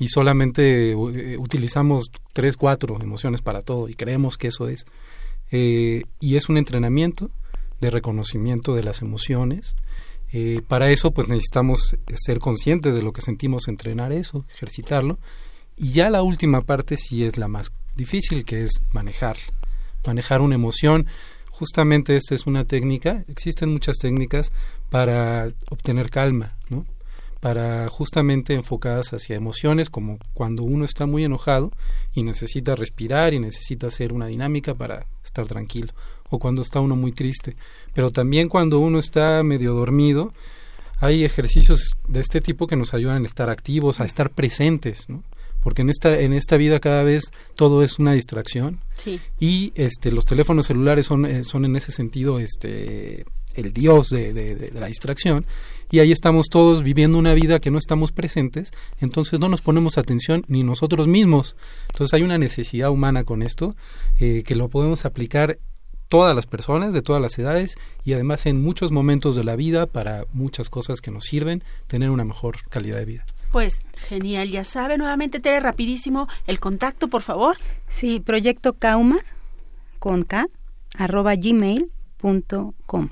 [0.00, 4.84] y solamente eh, utilizamos tres, cuatro emociones para todo y creemos que eso es.
[5.52, 7.30] Eh, y es un entrenamiento
[7.82, 9.76] de reconocimiento de las emociones.
[10.32, 15.18] Eh, para eso pues necesitamos ser conscientes de lo que sentimos, entrenar eso, ejercitarlo.
[15.76, 19.36] Y ya la última parte sí es la más difícil, que es manejar.
[20.06, 21.06] Manejar una emoción.
[21.50, 23.24] Justamente esta es una técnica.
[23.28, 24.52] Existen muchas técnicas
[24.88, 26.86] para obtener calma, ¿no?
[27.40, 31.72] para justamente enfocadas hacia emociones como cuando uno está muy enojado
[32.14, 35.92] y necesita respirar y necesita hacer una dinámica para estar tranquilo
[36.32, 37.56] o cuando está uno muy triste
[37.94, 40.32] pero también cuando uno está medio dormido
[41.00, 45.22] hay ejercicios de este tipo que nos ayudan a estar activos a estar presentes ¿no?
[45.62, 47.24] porque en esta en esta vida cada vez
[47.54, 49.20] todo es una distracción Sí.
[49.40, 53.24] y este los teléfonos celulares son eh, son en ese sentido este
[53.54, 55.44] el dios de, de- de- de la distracción
[55.90, 58.70] y ahí estamos todos viviendo una vida que no estamos presentes
[59.00, 61.54] entonces no nos ponemos atención ni nosotros mismos
[61.90, 63.76] entonces hay una necesidad humana con esto
[64.20, 65.58] eh, que lo podemos aplicar
[66.12, 69.86] todas las personas de todas las edades y además en muchos momentos de la vida
[69.86, 74.64] para muchas cosas que nos sirven tener una mejor calidad de vida Pues genial, ya
[74.64, 77.56] sabe, nuevamente Tere, rapidísimo, el contacto, por favor.
[77.88, 79.20] Sí, Proyecto Cauma
[79.98, 80.46] con K
[80.98, 83.08] arroba gmail.com.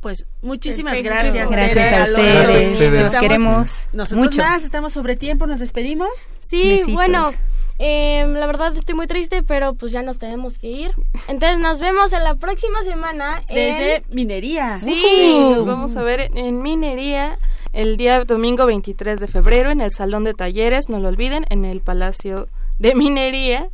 [0.00, 1.22] Pues muchísimas Perfecto.
[1.22, 1.50] gracias.
[1.50, 2.34] Gracias Tere, a ustedes.
[2.34, 2.92] Gracias a ustedes.
[2.92, 4.42] Los Estamos- queremos Nosotros mucho.
[4.42, 6.08] más, estamos sobre tiempo, nos despedimos.
[6.40, 6.92] Sí, Besitos.
[6.92, 7.30] bueno,
[7.78, 10.92] eh, la verdad estoy muy triste, pero pues ya nos tenemos que ir.
[11.28, 14.04] Entonces nos vemos en la próxima semana Desde en...
[14.10, 14.78] Minería.
[14.78, 15.52] Sí.
[15.54, 17.38] Nos vamos a ver en Minería
[17.72, 21.64] el día domingo 23 de febrero en el Salón de Talleres, no lo olviden, en
[21.64, 22.48] el Palacio
[22.78, 23.68] de Minería.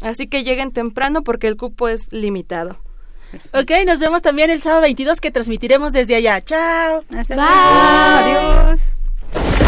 [0.00, 2.78] Así que lleguen temprano porque el cupo es limitado.
[3.52, 6.40] Ok, nos vemos también el sábado 22 que transmitiremos desde allá.
[6.40, 7.04] Chao.
[7.16, 8.32] Hasta Bye.
[8.32, 8.52] luego.
[8.60, 9.67] Adiós.